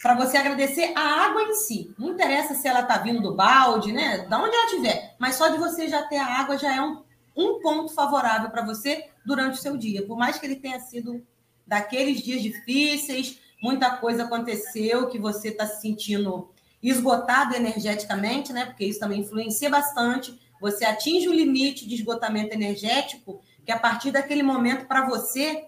para 0.00 0.14
você 0.14 0.36
agradecer 0.36 0.92
a 0.96 1.26
água 1.26 1.42
em 1.42 1.54
si. 1.54 1.92
Não 1.98 2.10
interessa 2.10 2.54
se 2.54 2.66
ela 2.68 2.80
está 2.80 2.98
vindo 2.98 3.20
do 3.20 3.34
balde, 3.34 3.92
né? 3.92 4.26
Da 4.28 4.40
onde 4.40 4.54
ela 4.54 4.66
estiver. 4.66 5.16
Mas 5.18 5.34
só 5.34 5.48
de 5.48 5.58
você 5.58 5.88
já 5.88 6.02
ter 6.04 6.18
a 6.18 6.40
água 6.40 6.56
já 6.56 6.74
é 6.74 6.80
um, 6.80 7.02
um 7.36 7.60
ponto 7.60 7.92
favorável 7.92 8.48
para 8.50 8.64
você 8.64 9.10
durante 9.26 9.58
o 9.58 9.62
seu 9.62 9.76
dia. 9.76 10.06
Por 10.06 10.16
mais 10.16 10.38
que 10.38 10.46
ele 10.46 10.56
tenha 10.56 10.78
sido 10.80 11.22
daqueles 11.68 12.22
dias 12.22 12.42
difíceis, 12.42 13.38
muita 13.62 13.90
coisa 13.90 14.24
aconteceu 14.24 15.08
que 15.08 15.18
você 15.18 15.48
está 15.48 15.66
se 15.66 15.82
sentindo 15.82 16.50
esgotado 16.82 17.54
energeticamente, 17.54 18.52
né? 18.52 18.66
Porque 18.66 18.84
isso 18.84 18.98
também 18.98 19.20
influencia 19.20 19.68
bastante. 19.68 20.40
Você 20.60 20.84
atinge 20.84 21.28
o 21.28 21.32
limite 21.32 21.86
de 21.86 21.94
esgotamento 21.94 22.54
energético, 22.54 23.40
que 23.64 23.70
a 23.70 23.78
partir 23.78 24.10
daquele 24.10 24.42
momento, 24.42 24.86
para 24.86 25.06
você, 25.06 25.66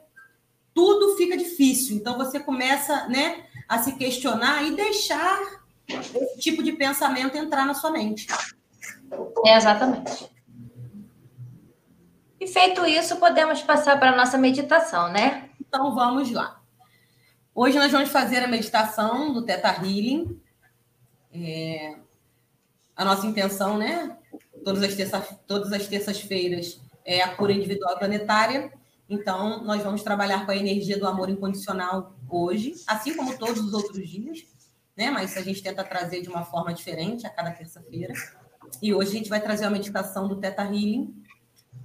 tudo 0.75 1.17
fica 1.17 1.37
difícil. 1.37 1.97
Então 1.97 2.17
você 2.17 2.41
começa, 2.41 3.07
né, 3.09 3.45
a 3.69 3.79
se 3.79 3.93
questionar 3.93 4.65
e 4.65 4.75
deixar 4.75 5.39
esse 5.87 6.39
tipo 6.39 6.63
de 6.63 6.73
pensamento 6.73 7.37
entrar 7.37 7.67
na 7.67 7.75
sua 7.75 7.91
mente. 7.91 8.27
É 9.45 9.57
exatamente. 9.57 10.31
E 12.41 12.47
feito 12.47 12.87
isso, 12.87 13.17
podemos 13.17 13.61
passar 13.61 13.99
para 13.99 14.13
a 14.13 14.17
nossa 14.17 14.39
meditação, 14.39 15.13
né? 15.13 15.50
Então 15.71 15.95
vamos 15.95 16.33
lá. 16.33 16.61
Hoje 17.55 17.79
nós 17.79 17.93
vamos 17.93 18.09
fazer 18.09 18.39
a 18.39 18.49
meditação 18.49 19.33
do 19.33 19.43
Teta 19.43 19.69
Healing. 19.69 20.37
É, 21.33 21.97
a 22.97 23.05
nossa 23.05 23.25
intenção, 23.25 23.79
né? 23.79 24.19
Todas 24.65 24.83
as, 24.83 24.97
terça, 24.97 25.21
todas 25.47 25.73
as 25.73 25.87
terças-feiras 25.87 26.81
é 27.05 27.23
a 27.23 27.37
cura 27.37 27.53
individual 27.53 27.97
planetária. 27.97 28.73
Então, 29.09 29.63
nós 29.63 29.81
vamos 29.81 30.03
trabalhar 30.03 30.45
com 30.45 30.51
a 30.51 30.57
energia 30.57 30.99
do 30.99 31.07
amor 31.07 31.31
incondicional 31.31 32.17
hoje, 32.29 32.75
assim 32.85 33.15
como 33.15 33.39
todos 33.39 33.63
os 33.63 33.73
outros 33.73 34.11
dias, 34.11 34.45
né? 34.97 35.13
Mas 35.13 35.37
a 35.37 35.41
gente 35.41 35.63
tenta 35.63 35.85
trazer 35.85 36.21
de 36.21 36.29
uma 36.29 36.45
forma 36.45 36.75
diferente 36.75 37.29
a 37.29 37.31
cada 37.31 37.53
terça-feira. 37.53 38.13
E 38.83 38.93
hoje 38.93 39.11
a 39.11 39.15
gente 39.15 39.31
vai 39.31 39.41
trazer 39.41 39.67
a 39.67 39.71
meditação 39.71 40.27
do 40.27 40.35
Teta 40.35 40.65
Healing 40.65 41.15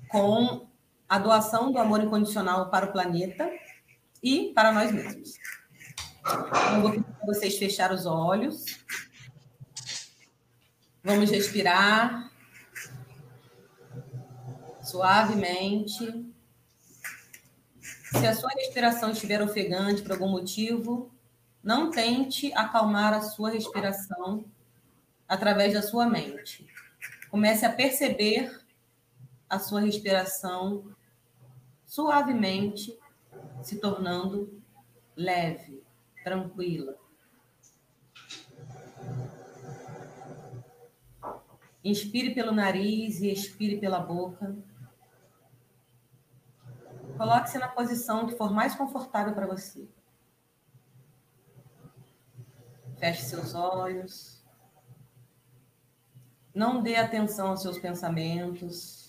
com 0.09 0.65
a 1.07 1.19
doação 1.19 1.71
do 1.71 1.77
amor 1.77 2.01
incondicional 2.01 2.71
para 2.71 2.87
o 2.87 2.91
planeta 2.91 3.47
e 4.25 4.51
para 4.55 4.71
nós 4.71 4.91
mesmos. 4.91 5.37
Então, 6.19 6.81
vou 6.81 6.91
pedir 6.91 7.03
para 7.03 7.25
vocês 7.27 7.55
fechar 7.59 7.93
os 7.93 8.07
olhos. 8.07 8.65
Vamos 11.03 11.29
respirar 11.29 12.31
suavemente. 14.81 16.25
Se 17.79 18.25
a 18.25 18.33
sua 18.33 18.49
respiração 18.49 19.11
estiver 19.11 19.43
ofegante 19.43 20.01
por 20.01 20.13
algum 20.13 20.29
motivo, 20.29 21.13
não 21.63 21.91
tente 21.91 22.51
acalmar 22.53 23.13
a 23.13 23.21
sua 23.21 23.51
respiração 23.51 24.45
através 25.27 25.73
da 25.73 25.83
sua 25.83 26.07
mente. 26.07 26.65
Comece 27.29 27.63
a 27.63 27.71
perceber 27.71 28.59
a 29.47 29.59
sua 29.59 29.81
respiração 29.81 30.95
suavemente 31.85 32.97
se 33.65 33.79
tornando 33.79 34.61
leve, 35.15 35.83
tranquila. 36.23 36.95
Inspire 41.83 42.35
pelo 42.35 42.51
nariz 42.51 43.21
e 43.21 43.31
expire 43.31 43.79
pela 43.79 43.99
boca. 43.99 44.55
Coloque-se 47.17 47.57
na 47.57 47.67
posição 47.67 48.27
que 48.27 48.35
for 48.35 48.51
mais 48.51 48.75
confortável 48.75 49.33
para 49.33 49.47
você. 49.47 49.87
Feche 52.99 53.23
seus 53.23 53.55
olhos. 53.55 54.43
Não 56.53 56.83
dê 56.83 56.97
atenção 56.97 57.47
aos 57.47 57.63
seus 57.63 57.79
pensamentos. 57.79 59.04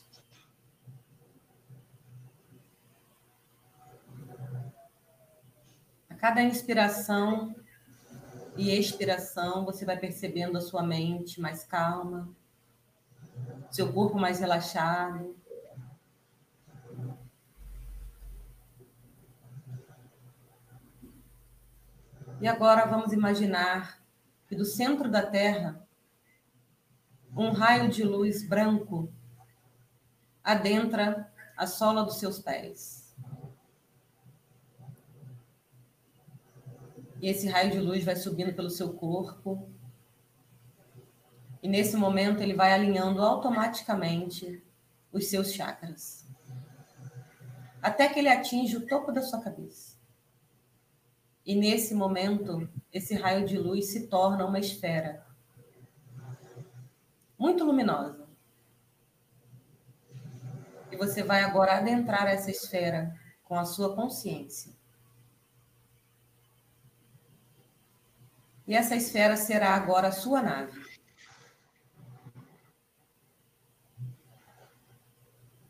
Cada 6.19 6.43
inspiração 6.43 7.55
e 8.57 8.71
expiração, 8.71 9.65
você 9.65 9.85
vai 9.85 9.99
percebendo 9.99 10.57
a 10.57 10.61
sua 10.61 10.83
mente 10.83 11.41
mais 11.41 11.65
calma, 11.65 12.35
seu 13.71 13.93
corpo 13.93 14.19
mais 14.19 14.41
relaxado. 14.41 15.37
E 22.41 22.49
agora 22.49 22.87
vamos 22.87 23.13
imaginar 23.13 24.03
que 24.49 24.55
do 24.55 24.65
centro 24.65 25.11
da 25.11 25.25
Terra, 25.25 25.87
um 27.37 27.51
raio 27.51 27.91
de 27.91 28.03
luz 28.03 28.47
branco 28.47 29.13
adentra 30.43 31.31
a 31.57 31.67
sola 31.67 32.05
dos 32.05 32.19
seus 32.19 32.39
pés. 32.39 33.06
E 37.21 37.29
esse 37.29 37.49
raio 37.49 37.71
de 37.71 37.79
luz 37.79 38.05
vai 38.05 38.17
subindo 38.17 38.53
pelo 38.53 38.71
seu 38.71 38.93
corpo. 38.95 39.69
E 41.63 41.69
nesse 41.69 41.97
momento 41.97 42.43
ele 42.43 42.55
vai 42.55 42.73
alinhando 42.73 43.23
automaticamente 43.23 44.63
os 45.13 45.27
seus 45.27 45.53
chakras. 45.53 46.27
Até 47.83 48.09
que 48.09 48.19
ele 48.19 48.29
atinge 48.29 48.77
o 48.77 48.87
topo 48.87 49.13
da 49.13 49.23
sua 49.23 49.41
cabeça. 49.41 49.97
E 51.45 51.55
nesse 51.55 51.95
momento, 51.95 52.69
esse 52.93 53.15
raio 53.15 53.47
de 53.47 53.57
luz 53.57 53.87
se 53.87 54.09
torna 54.09 54.45
uma 54.45 54.59
esfera 54.59 55.25
muito 57.39 57.65
luminosa. 57.65 58.27
E 60.91 60.97
você 60.97 61.23
vai 61.23 61.43
agora 61.43 61.77
adentrar 61.77 62.27
essa 62.27 62.51
esfera 62.51 63.15
com 63.45 63.55
a 63.55 63.65
sua 63.65 63.95
consciência. 63.95 64.73
E 68.67 68.75
essa 68.75 68.97
esfera 68.97 69.37
será 69.37 69.75
agora 69.75 70.09
a 70.09 70.13
sua 70.13 70.43
nave. 70.43 70.85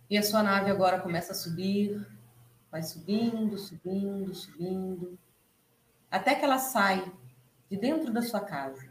E 0.09 0.17
a 0.17 0.23
sua 0.23 0.43
nave 0.43 0.71
agora 0.71 1.01
começa 1.01 1.33
a 1.33 1.35
subir, 1.35 2.07
vai 2.71 2.83
subindo, 2.83 3.59
subindo, 3.59 4.35
subindo, 4.35 5.19
até 6.11 6.35
que 6.35 6.45
ela 6.45 6.59
sai 6.59 7.13
de 7.69 7.77
dentro 7.77 8.13
da 8.13 8.23
sua 8.23 8.41
casa. 8.41 8.89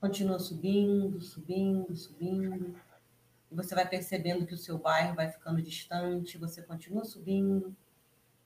Continua 0.00 0.38
subindo, 0.38 1.20
subindo, 1.20 1.94
subindo. 1.94 2.74
E 3.50 3.54
você 3.54 3.74
vai 3.74 3.86
percebendo 3.86 4.46
que 4.46 4.54
o 4.54 4.58
seu 4.58 4.78
bairro 4.78 5.14
vai 5.14 5.30
ficando 5.30 5.62
distante, 5.62 6.38
você 6.38 6.62
continua 6.62 7.04
subindo, 7.04 7.76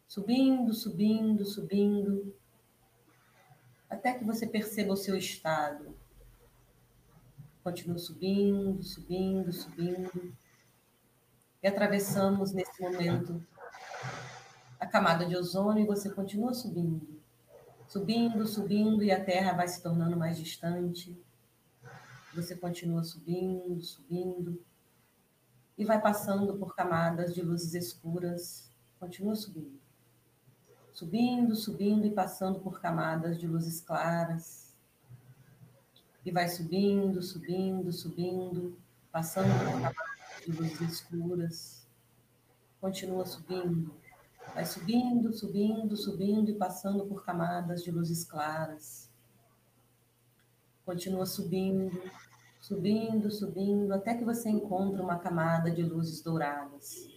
subindo, 0.06 0.74
subindo, 0.74 1.44
subindo 1.44 2.41
até 3.92 4.14
que 4.14 4.24
você 4.24 4.46
perceba 4.46 4.94
o 4.94 4.96
seu 4.96 5.14
estado. 5.14 5.94
Continua 7.62 7.98
subindo, 7.98 8.82
subindo, 8.82 9.52
subindo. 9.52 10.34
E 11.62 11.68
atravessamos 11.68 12.52
nesse 12.52 12.80
momento 12.80 13.44
a 14.80 14.86
camada 14.86 15.26
de 15.26 15.36
ozônio 15.36 15.84
e 15.84 15.86
você 15.86 16.10
continua 16.10 16.54
subindo. 16.54 17.20
Subindo, 17.86 18.46
subindo, 18.46 19.04
e 19.04 19.12
a 19.12 19.22
Terra 19.22 19.52
vai 19.52 19.68
se 19.68 19.82
tornando 19.82 20.16
mais 20.16 20.38
distante. 20.38 21.14
Você 22.34 22.56
continua 22.56 23.04
subindo, 23.04 23.78
subindo, 23.82 24.64
e 25.76 25.84
vai 25.84 26.00
passando 26.00 26.56
por 26.56 26.74
camadas 26.74 27.34
de 27.34 27.42
luzes 27.42 27.74
escuras. 27.74 28.70
Continua 28.98 29.34
subindo. 29.34 29.81
Subindo, 30.92 31.56
subindo 31.56 32.06
e 32.06 32.10
passando 32.10 32.60
por 32.60 32.80
camadas 32.80 33.38
de 33.38 33.46
luzes 33.46 33.80
claras. 33.80 34.76
E 36.24 36.30
vai 36.30 36.48
subindo, 36.48 37.22
subindo, 37.22 37.90
subindo, 37.92 38.78
passando 39.10 39.48
por 39.64 39.72
camadas 39.72 40.44
de 40.44 40.52
luzes 40.52 40.80
escuras. 40.80 41.86
Continua 42.80 43.24
subindo. 43.24 43.94
Vai 44.54 44.66
subindo, 44.66 45.32
subindo, 45.32 45.96
subindo 45.96 46.50
e 46.50 46.54
passando 46.54 47.06
por 47.06 47.24
camadas 47.24 47.82
de 47.82 47.90
luzes 47.90 48.24
claras. 48.24 49.10
Continua 50.84 51.24
subindo, 51.24 52.02
subindo, 52.60 53.30
subindo, 53.30 53.94
até 53.94 54.14
que 54.14 54.24
você 54.24 54.50
encontra 54.50 55.02
uma 55.02 55.18
camada 55.18 55.70
de 55.70 55.82
luzes 55.82 56.22
douradas. 56.22 57.11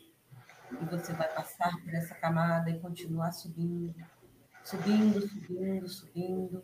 E 0.82 0.86
você 0.86 1.14
vai 1.14 1.34
passar 1.34 1.76
por 1.82 1.94
essa 1.94 2.14
camada 2.16 2.70
e 2.70 2.80
continuar 2.80 3.32
subindo, 3.32 3.96
subindo, 4.64 5.22
subindo, 5.22 5.88
subindo, 5.88 6.64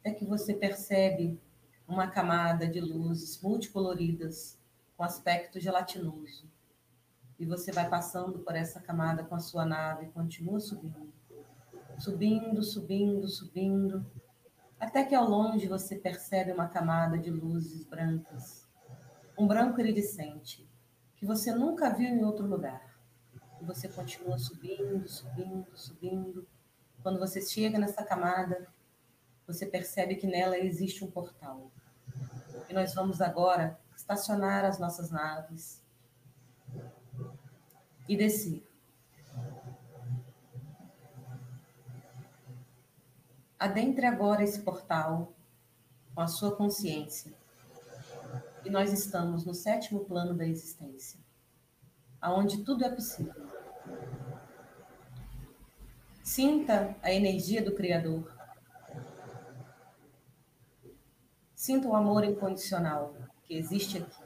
até 0.00 0.12
que 0.12 0.24
você 0.24 0.54
percebe 0.54 1.40
uma 1.86 2.08
camada 2.08 2.68
de 2.68 2.80
luzes 2.80 3.40
multicoloridas 3.42 4.58
com 4.96 5.02
aspecto 5.02 5.58
gelatinoso. 5.58 6.48
E 7.38 7.46
você 7.46 7.72
vai 7.72 7.88
passando 7.88 8.40
por 8.40 8.54
essa 8.54 8.80
camada 8.80 9.24
com 9.24 9.34
a 9.34 9.40
sua 9.40 9.64
nave 9.64 10.06
e 10.06 10.10
continua 10.10 10.60
subindo. 10.60 11.12
Subindo, 11.98 12.62
subindo, 12.62 13.28
subindo, 13.28 14.06
até 14.78 15.04
que 15.04 15.14
ao 15.14 15.28
longe 15.28 15.66
você 15.66 15.96
percebe 15.96 16.52
uma 16.52 16.68
camada 16.68 17.18
de 17.18 17.30
luzes 17.30 17.84
brancas, 17.84 18.68
um 19.36 19.46
branco 19.46 19.80
iridescente, 19.80 20.68
que 21.16 21.26
você 21.26 21.52
nunca 21.52 21.90
viu 21.90 22.08
em 22.08 22.24
outro 22.24 22.46
lugar. 22.46 22.87
E 23.60 23.64
você 23.64 23.88
continua 23.88 24.38
subindo, 24.38 25.08
subindo, 25.08 25.66
subindo. 25.74 26.46
Quando 27.02 27.18
você 27.18 27.40
chega 27.40 27.78
nessa 27.78 28.04
camada, 28.04 28.68
você 29.46 29.66
percebe 29.66 30.16
que 30.16 30.26
nela 30.26 30.58
existe 30.58 31.04
um 31.04 31.10
portal. 31.10 31.70
E 32.68 32.74
nós 32.74 32.94
vamos 32.94 33.20
agora 33.20 33.78
estacionar 33.96 34.64
as 34.64 34.78
nossas 34.78 35.10
naves 35.10 35.82
e 38.08 38.16
descer. 38.16 38.66
Adentre 43.58 44.06
agora 44.06 44.44
esse 44.44 44.60
portal 44.62 45.32
com 46.14 46.20
a 46.20 46.28
sua 46.28 46.54
consciência. 46.54 47.32
E 48.64 48.70
nós 48.70 48.92
estamos 48.92 49.44
no 49.44 49.54
sétimo 49.54 50.04
plano 50.04 50.34
da 50.34 50.46
existência, 50.46 51.18
aonde 52.20 52.64
tudo 52.64 52.84
é 52.84 52.90
possível. 52.90 53.34
Sinta 56.22 56.96
a 57.02 57.12
energia 57.12 57.62
do 57.62 57.74
Criador. 57.74 58.32
Sinta 61.54 61.88
o 61.88 61.96
amor 61.96 62.24
incondicional 62.24 63.14
que 63.44 63.54
existe 63.54 63.98
aqui. 63.98 64.22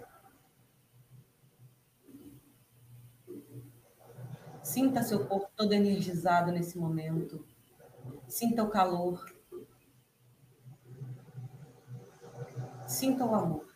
Sinta 4.62 5.02
seu 5.02 5.26
corpo 5.26 5.50
todo 5.56 5.72
energizado 5.72 6.52
nesse 6.52 6.78
momento 6.78 7.44
Sinta 8.32 8.62
o 8.62 8.70
calor. 8.70 9.30
Sinta 12.86 13.26
o 13.26 13.34
amor. 13.34 13.71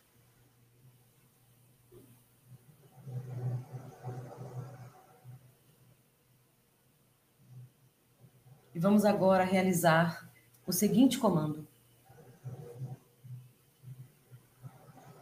E 8.77 8.79
vamos 8.79 9.07
agora 9.07 9.43
realizar 9.43 10.29
o 10.67 10.71
seguinte 10.71 11.19
comando. 11.19 11.67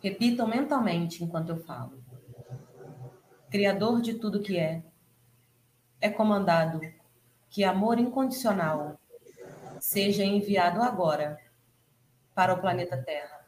Repitam 0.02 0.48
mentalmente 0.48 1.22
enquanto 1.22 1.50
eu 1.50 1.62
falo. 1.62 2.02
Criador 3.48 4.00
de 4.02 4.14
tudo 4.14 4.42
que 4.42 4.58
é, 4.58 4.82
é 6.00 6.10
comandado 6.10 6.80
que 7.48 7.62
amor 7.62 8.00
incondicional 8.00 8.98
seja 9.78 10.24
enviado 10.24 10.82
agora 10.82 11.40
para 12.34 12.54
o 12.54 12.60
planeta 12.60 13.00
Terra, 13.00 13.46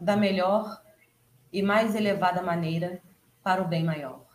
da 0.00 0.16
melhor 0.16 0.82
e 1.52 1.62
mais 1.62 1.94
elevada 1.94 2.42
maneira 2.42 3.00
para 3.40 3.62
o 3.62 3.68
bem 3.68 3.84
maior. 3.84 4.26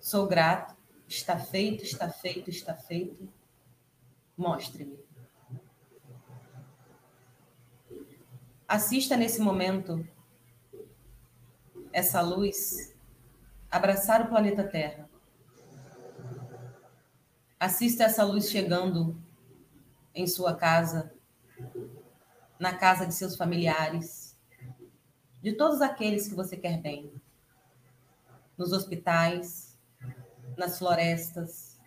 Sou 0.00 0.26
grato, 0.26 0.77
está 1.08 1.38
feito, 1.38 1.82
está 1.82 2.10
feito, 2.10 2.50
está 2.50 2.74
feito. 2.74 3.28
Mostre-me. 4.36 4.98
Assista 8.66 9.16
nesse 9.16 9.40
momento 9.40 10.06
essa 11.92 12.20
luz 12.20 12.94
abraçar 13.70 14.22
o 14.22 14.28
planeta 14.28 14.62
Terra 14.62 15.08
Assista 17.60 18.04
essa 18.04 18.22
luz 18.22 18.48
chegando 18.48 19.20
em 20.14 20.28
sua 20.28 20.54
casa, 20.54 21.12
na 22.56 22.72
casa 22.72 23.04
de 23.04 23.12
seus 23.12 23.34
familiares, 23.34 24.38
de 25.42 25.52
todos 25.54 25.82
aqueles 25.82 26.28
que 26.28 26.36
você 26.36 26.56
quer 26.56 26.80
bem, 26.80 27.12
nos 28.56 28.72
hospitais, 28.72 29.67
nas 30.56 30.78
florestas, 30.78 31.78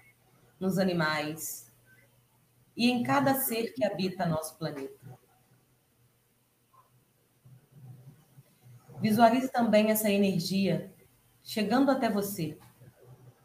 nos 0.59 0.77
animais 0.77 1.71
e 2.75 2.89
em 2.89 3.03
cada 3.03 3.35
ser 3.35 3.73
que 3.73 3.83
habita 3.83 4.25
nosso 4.25 4.57
planeta. 4.57 4.99
Visualize 8.99 9.49
também 9.51 9.89
essa 9.89 10.09
energia 10.09 10.93
chegando 11.43 11.89
até 11.89 12.09
você, 12.09 12.57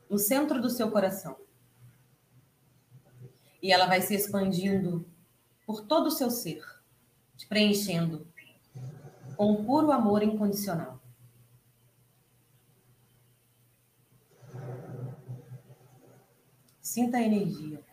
no 0.08 0.18
centro 0.18 0.60
do 0.60 0.68
seu 0.68 0.90
coração 0.90 1.36
e 3.66 3.72
ela 3.72 3.86
vai 3.86 4.00
se 4.00 4.14
expandindo 4.14 5.04
por 5.66 5.84
todo 5.84 6.06
o 6.06 6.10
seu 6.10 6.30
ser, 6.30 6.62
te 7.36 7.48
preenchendo 7.48 8.26
com 9.36 9.64
puro 9.64 9.90
amor 9.90 10.22
incondicional. 10.22 10.95
Sinta 16.96 17.18
a 17.18 17.22
energia. 17.22 17.84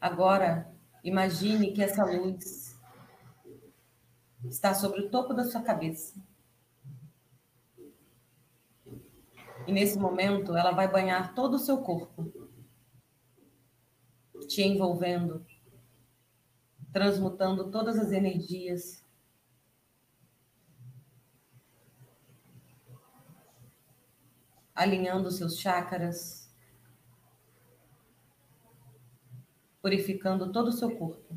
Agora, 0.00 0.68
Imagine 1.04 1.72
que 1.72 1.82
essa 1.82 2.04
luz 2.04 2.76
está 4.44 4.74
sobre 4.74 5.00
o 5.00 5.10
topo 5.10 5.32
da 5.32 5.44
sua 5.44 5.62
cabeça. 5.62 6.20
E 9.66 9.72
nesse 9.72 9.98
momento 9.98 10.56
ela 10.56 10.72
vai 10.72 10.86
banhar 10.86 11.34
todo 11.34 11.54
o 11.54 11.58
seu 11.58 11.78
corpo, 11.78 12.47
te 14.48 14.62
envolvendo, 14.62 15.46
transmutando 16.92 17.70
todas 17.70 17.98
as 17.98 18.10
energias. 18.10 19.06
Alinhando 24.74 25.30
seus 25.30 25.58
chakras, 25.58 26.48
purificando 29.82 30.52
todo 30.52 30.68
o 30.68 30.72
seu 30.72 30.96
corpo. 30.96 31.36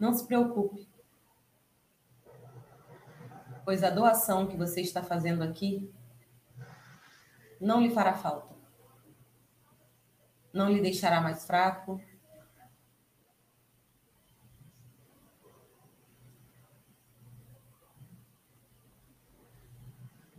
Não 0.00 0.12
se 0.12 0.26
preocupe, 0.26 0.88
pois 3.64 3.82
a 3.82 3.90
doação 3.90 4.46
que 4.46 4.56
você 4.56 4.80
está 4.80 5.02
fazendo 5.02 5.42
aqui 5.42 5.92
não 7.60 7.80
lhe 7.80 7.90
fará 7.90 8.14
falta. 8.14 8.52
Não 10.52 10.70
lhe 10.70 10.80
deixará 10.80 11.20
mais 11.20 11.46
fraco, 11.46 12.00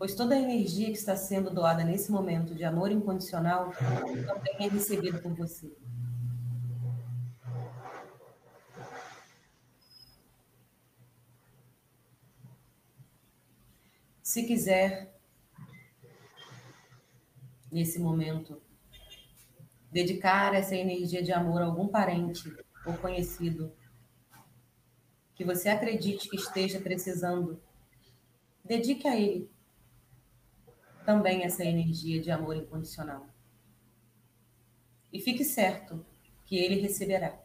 Pois 0.03 0.15
toda 0.15 0.35
a 0.35 0.37
energia 0.37 0.87
que 0.87 0.97
está 0.97 1.15
sendo 1.15 1.49
doada 1.49 1.81
nesse 1.81 2.11
momento 2.11 2.53
de 2.53 2.65
amor 2.65 2.91
incondicional 2.91 3.71
também 4.27 4.55
é 4.59 4.67
recebida 4.67 5.17
por 5.17 5.33
você. 5.33 5.71
Se 14.33 14.47
quiser, 14.47 15.15
nesse 17.71 17.99
momento, 17.99 18.59
dedicar 19.91 20.55
essa 20.55 20.75
energia 20.75 21.21
de 21.21 21.31
amor 21.31 21.61
a 21.61 21.65
algum 21.65 21.87
parente 21.87 22.51
ou 22.83 22.97
conhecido 22.97 23.71
que 25.35 25.45
você 25.45 25.69
acredite 25.69 26.27
que 26.27 26.35
esteja 26.35 26.81
precisando, 26.81 27.61
dedique 28.65 29.07
a 29.07 29.15
ele 29.15 29.51
também 31.05 31.43
essa 31.43 31.63
energia 31.63 32.19
de 32.19 32.31
amor 32.31 32.55
incondicional. 32.55 33.27
E 35.11 35.21
fique 35.21 35.45
certo 35.45 36.03
que 36.43 36.57
ele 36.57 36.81
receberá. 36.81 37.39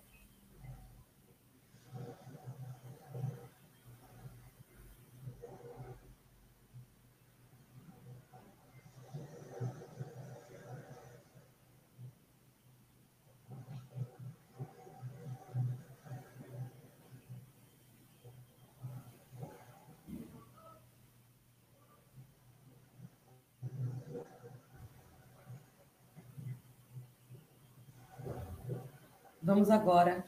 Vamos 29.58 29.72
agora 29.72 30.24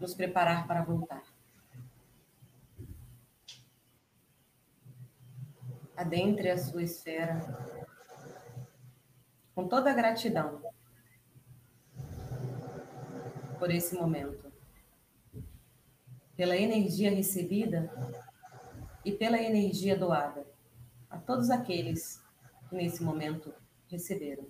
nos 0.00 0.12
preparar 0.12 0.66
para 0.66 0.82
voltar. 0.82 1.22
Adentre 5.96 6.50
a 6.50 6.58
sua 6.58 6.82
esfera 6.82 7.38
com 9.54 9.68
toda 9.68 9.92
a 9.92 9.94
gratidão 9.94 10.60
por 13.60 13.70
esse 13.70 13.94
momento, 13.94 14.52
pela 16.36 16.56
energia 16.56 17.14
recebida 17.14 17.88
e 19.04 19.12
pela 19.12 19.40
energia 19.40 19.96
doada 19.96 20.44
a 21.08 21.18
todos 21.18 21.50
aqueles 21.50 22.20
que 22.68 22.74
nesse 22.74 23.00
momento 23.00 23.54
receberam 23.88 24.44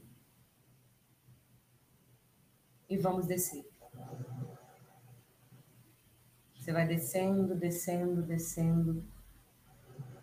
e 2.89 2.97
vamos 2.97 3.27
descer. 3.27 3.65
Você 6.55 6.73
vai 6.73 6.87
descendo, 6.87 7.55
descendo, 7.55 8.23
descendo, 8.23 9.05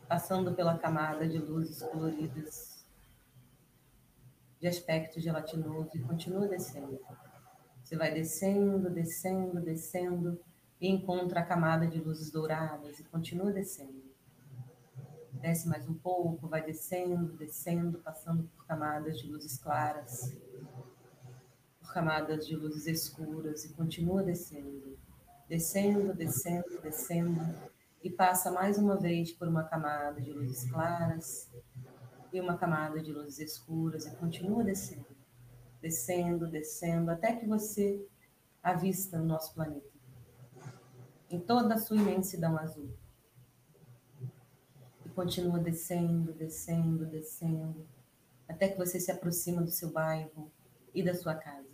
passando 0.07 0.53
pela 0.53 0.77
camada 0.77 1.27
de 1.27 1.37
luzes 1.37 1.81
coloridas, 1.83 2.83
de 4.59 4.67
aspecto 4.67 5.19
gelatinoso 5.19 5.91
e 5.95 5.99
continua 5.99 6.47
descendo. 6.47 6.99
Você 7.83 7.95
vai 7.95 8.13
descendo, 8.13 8.89
descendo, 8.89 9.61
descendo 9.61 10.39
e 10.79 10.89
encontra 10.89 11.41
a 11.41 11.45
camada 11.45 11.85
de 11.85 11.99
luzes 11.99 12.31
douradas 12.31 12.99
e 12.99 13.03
continua 13.03 13.51
descendo. 13.51 14.01
Desce 15.33 15.67
mais 15.67 15.87
um 15.87 15.93
pouco, 15.93 16.47
vai 16.47 16.63
descendo, 16.63 17.33
descendo, 17.37 17.99
passando 17.99 18.49
por 18.55 18.65
camadas 18.65 19.19
de 19.19 19.27
luzes 19.27 19.57
claras 19.57 20.35
camadas 21.91 22.47
de 22.47 22.55
luzes 22.55 22.87
escuras 22.87 23.65
e 23.65 23.73
continua 23.73 24.23
descendo, 24.23 24.97
descendo, 25.47 26.13
descendo, 26.13 26.81
descendo, 26.81 27.71
e 28.03 28.09
passa 28.09 28.51
mais 28.51 28.77
uma 28.77 28.97
vez 28.97 29.31
por 29.31 29.47
uma 29.47 29.63
camada 29.63 30.19
de 30.19 30.31
luzes 30.31 30.69
claras 30.69 31.51
e 32.33 32.39
uma 32.39 32.57
camada 32.57 33.01
de 33.01 33.11
luzes 33.11 33.39
escuras 33.39 34.05
e 34.05 34.15
continua 34.15 34.63
descendo, 34.63 35.05
descendo, 35.81 36.47
descendo, 36.47 37.11
até 37.11 37.35
que 37.35 37.45
você 37.45 38.03
avista 38.63 39.19
o 39.19 39.25
nosso 39.25 39.53
planeta 39.53 39.91
em 41.29 41.39
toda 41.39 41.75
a 41.75 41.77
sua 41.77 41.97
imensidão 41.97 42.57
azul. 42.57 42.89
E 45.05 45.09
continua 45.09 45.59
descendo, 45.59 46.33
descendo, 46.33 47.05
descendo, 47.05 47.87
até 48.47 48.67
que 48.67 48.77
você 48.77 48.99
se 48.99 49.11
aproxima 49.11 49.61
do 49.61 49.71
seu 49.71 49.91
bairro 49.91 50.51
e 50.93 51.01
da 51.01 51.13
sua 51.13 51.35
casa. 51.35 51.70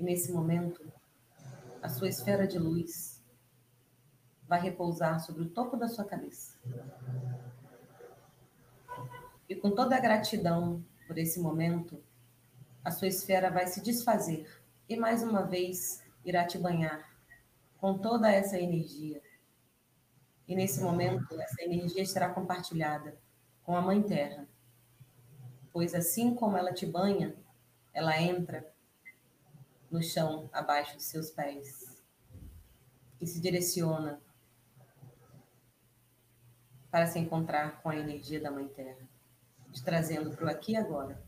E 0.00 0.02
nesse 0.02 0.32
momento, 0.32 0.90
a 1.82 1.88
sua 1.90 2.08
esfera 2.08 2.46
de 2.48 2.58
luz 2.58 3.22
vai 4.48 4.58
repousar 4.58 5.20
sobre 5.20 5.42
o 5.42 5.50
topo 5.50 5.76
da 5.76 5.88
sua 5.88 6.06
cabeça. 6.06 6.58
E 9.46 9.54
com 9.54 9.70
toda 9.72 9.94
a 9.94 10.00
gratidão 10.00 10.82
por 11.06 11.18
esse 11.18 11.38
momento, 11.38 12.02
a 12.82 12.90
sua 12.90 13.08
esfera 13.08 13.50
vai 13.50 13.66
se 13.66 13.82
desfazer 13.82 14.48
e 14.88 14.96
mais 14.96 15.22
uma 15.22 15.42
vez 15.42 16.02
irá 16.24 16.46
te 16.46 16.56
banhar 16.56 17.06
com 17.76 17.98
toda 17.98 18.32
essa 18.32 18.58
energia. 18.58 19.20
E 20.48 20.56
nesse 20.56 20.80
momento, 20.80 21.38
essa 21.38 21.62
energia 21.62 22.06
será 22.06 22.30
compartilhada 22.30 23.18
com 23.62 23.76
a 23.76 23.82
Mãe 23.82 24.02
Terra, 24.02 24.48
pois 25.70 25.94
assim 25.94 26.34
como 26.34 26.56
ela 26.56 26.72
te 26.72 26.86
banha, 26.86 27.36
ela 27.92 28.18
entra 28.18 28.66
no 29.90 30.02
chão 30.02 30.48
abaixo 30.52 30.96
de 30.96 31.02
seus 31.02 31.30
pés 31.30 32.02
e 33.20 33.26
se 33.26 33.40
direciona 33.40 34.20
para 36.90 37.06
se 37.06 37.18
encontrar 37.18 37.82
com 37.82 37.88
a 37.88 37.96
energia 37.96 38.40
da 38.40 38.50
Mãe 38.50 38.66
Terra, 38.68 39.08
te 39.72 39.82
trazendo 39.82 40.34
para 40.34 40.46
o 40.46 40.48
aqui 40.48 40.72
e 40.72 40.76
agora. 40.76 41.22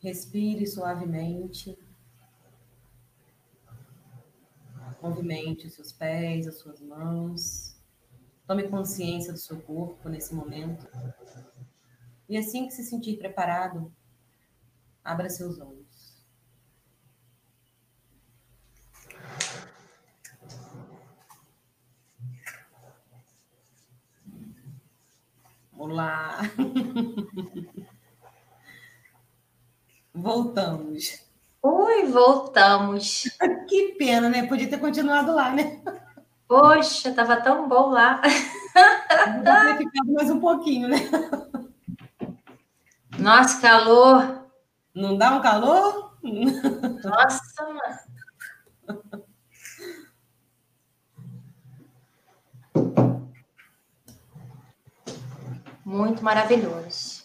Respire 0.00 0.66
suavemente. 0.66 1.78
Movimente 5.00 5.66
os 5.66 5.74
seus 5.74 5.92
pés, 5.92 6.46
as 6.46 6.58
suas 6.58 6.80
mãos. 6.80 7.76
Tome 8.46 8.68
consciência 8.68 9.32
do 9.32 9.38
seu 9.38 9.60
corpo 9.62 10.08
nesse 10.08 10.34
momento. 10.34 10.86
E 12.28 12.36
assim 12.36 12.66
que 12.66 12.72
se 12.72 12.84
sentir 12.84 13.18
preparado, 13.18 13.92
Abra 15.04 15.28
seus 15.28 15.60
olhos. 15.60 16.22
Olá. 25.76 26.38
Voltamos. 30.14 31.24
Oi, 31.62 32.06
voltamos. 32.06 33.24
Que 33.68 33.94
pena, 33.98 34.28
né? 34.28 34.46
Podia 34.46 34.68
ter 34.68 34.78
continuado 34.78 35.34
lá, 35.34 35.50
né? 35.50 35.80
Poxa, 36.46 37.12
tava 37.14 37.36
tão 37.40 37.68
bom 37.68 37.90
lá. 37.90 38.20
Podia 38.20 39.76
ter 39.78 39.78
ficado 39.78 40.12
mais 40.12 40.30
um 40.30 40.40
pouquinho, 40.40 40.88
né? 40.88 40.98
Nossa, 43.18 43.60
calor. 43.60 44.41
Não 44.94 45.16
dá 45.16 45.36
um 45.36 45.40
calor? 45.40 46.16
Nossa, 47.02 47.64
mano. 47.66 47.98
Muito 55.84 56.22
maravilhoso. 56.22 57.22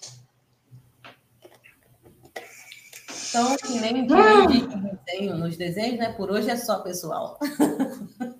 Então, 3.29 3.55
que 3.57 3.79
nem 3.79 4.03
hum. 4.03 4.07
desenho, 5.05 5.37
nos 5.37 5.55
desenhos, 5.57 5.99
né? 5.99 6.11
Por 6.13 6.31
hoje 6.31 6.49
é 6.49 6.55
só, 6.55 6.79
pessoal. 6.79 7.37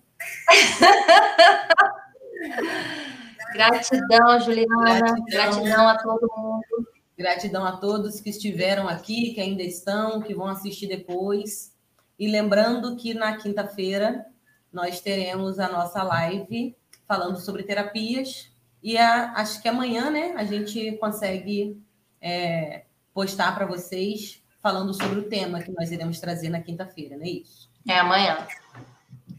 Gratidão, 3.54 4.40
Juliana. 4.40 5.00
Gratidão. 5.00 5.26
Gratidão 5.30 5.88
a 5.88 5.98
todo 5.98 6.28
mundo. 6.36 6.87
Gratidão 7.18 7.66
a 7.66 7.78
todos 7.78 8.22
que 8.22 8.30
estiveram 8.30 8.88
aqui, 8.88 9.34
que 9.34 9.42
ainda 9.42 9.64
estão, 9.64 10.22
que 10.22 10.36
vão 10.36 10.48
assistir 10.48 10.88
depois. 10.88 11.76
E 12.20 12.28
lembrando 12.30 12.96
que 12.96 13.14
na 13.14 13.38
quinta-feira 13.38 14.26
nós 14.72 15.02
teremos 15.02 15.60
a 15.60 15.68
nossa 15.68 16.04
live 16.04 16.76
falando 17.08 17.40
sobre 17.40 17.64
terapias. 17.64 18.52
E 18.84 18.98
a, 18.98 19.34
acho 19.34 19.62
que 19.62 19.68
amanhã, 19.68 20.12
né, 20.12 20.34
a 20.38 20.44
gente 20.44 20.92
consegue 20.98 21.82
é, 22.22 22.86
postar 23.14 23.56
para 23.56 23.66
vocês 23.66 24.44
falando 24.62 24.94
sobre 24.94 25.20
o 25.20 25.30
tema 25.30 25.62
que 25.62 25.72
nós 25.72 25.92
iremos 25.92 26.20
trazer 26.20 26.50
na 26.50 26.62
quinta-feira, 26.62 27.16
não 27.16 27.24
é 27.24 27.30
isso? 27.30 27.70
É 27.88 27.98
amanhã. 27.98 28.46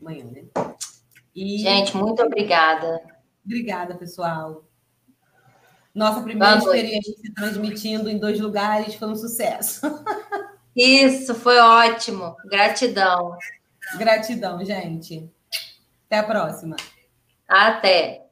Amanhã, 0.01 0.25
né? 0.25 0.45
E... 1.35 1.59
Gente, 1.59 1.97
muito 1.97 2.23
obrigada. 2.23 3.01
Obrigada, 3.45 3.95
pessoal. 3.95 4.68
Nossa 5.99 6.23
primeira 6.23 6.61
Vamos. 6.61 6.67
experiência 6.67 7.13
transmitindo 7.35 8.09
em 8.09 8.19
dois 8.19 8.39
lugares 8.39 8.95
foi 8.95 9.09
um 9.09 9.17
sucesso. 9.17 9.81
Isso, 10.77 11.35
foi 11.35 11.59
ótimo. 11.59 12.37
Gratidão. 12.45 13.37
Gratidão, 13.97 14.65
gente. 14.65 15.29
Até 16.07 16.19
a 16.19 16.23
próxima. 16.23 16.77
Até. 17.49 18.28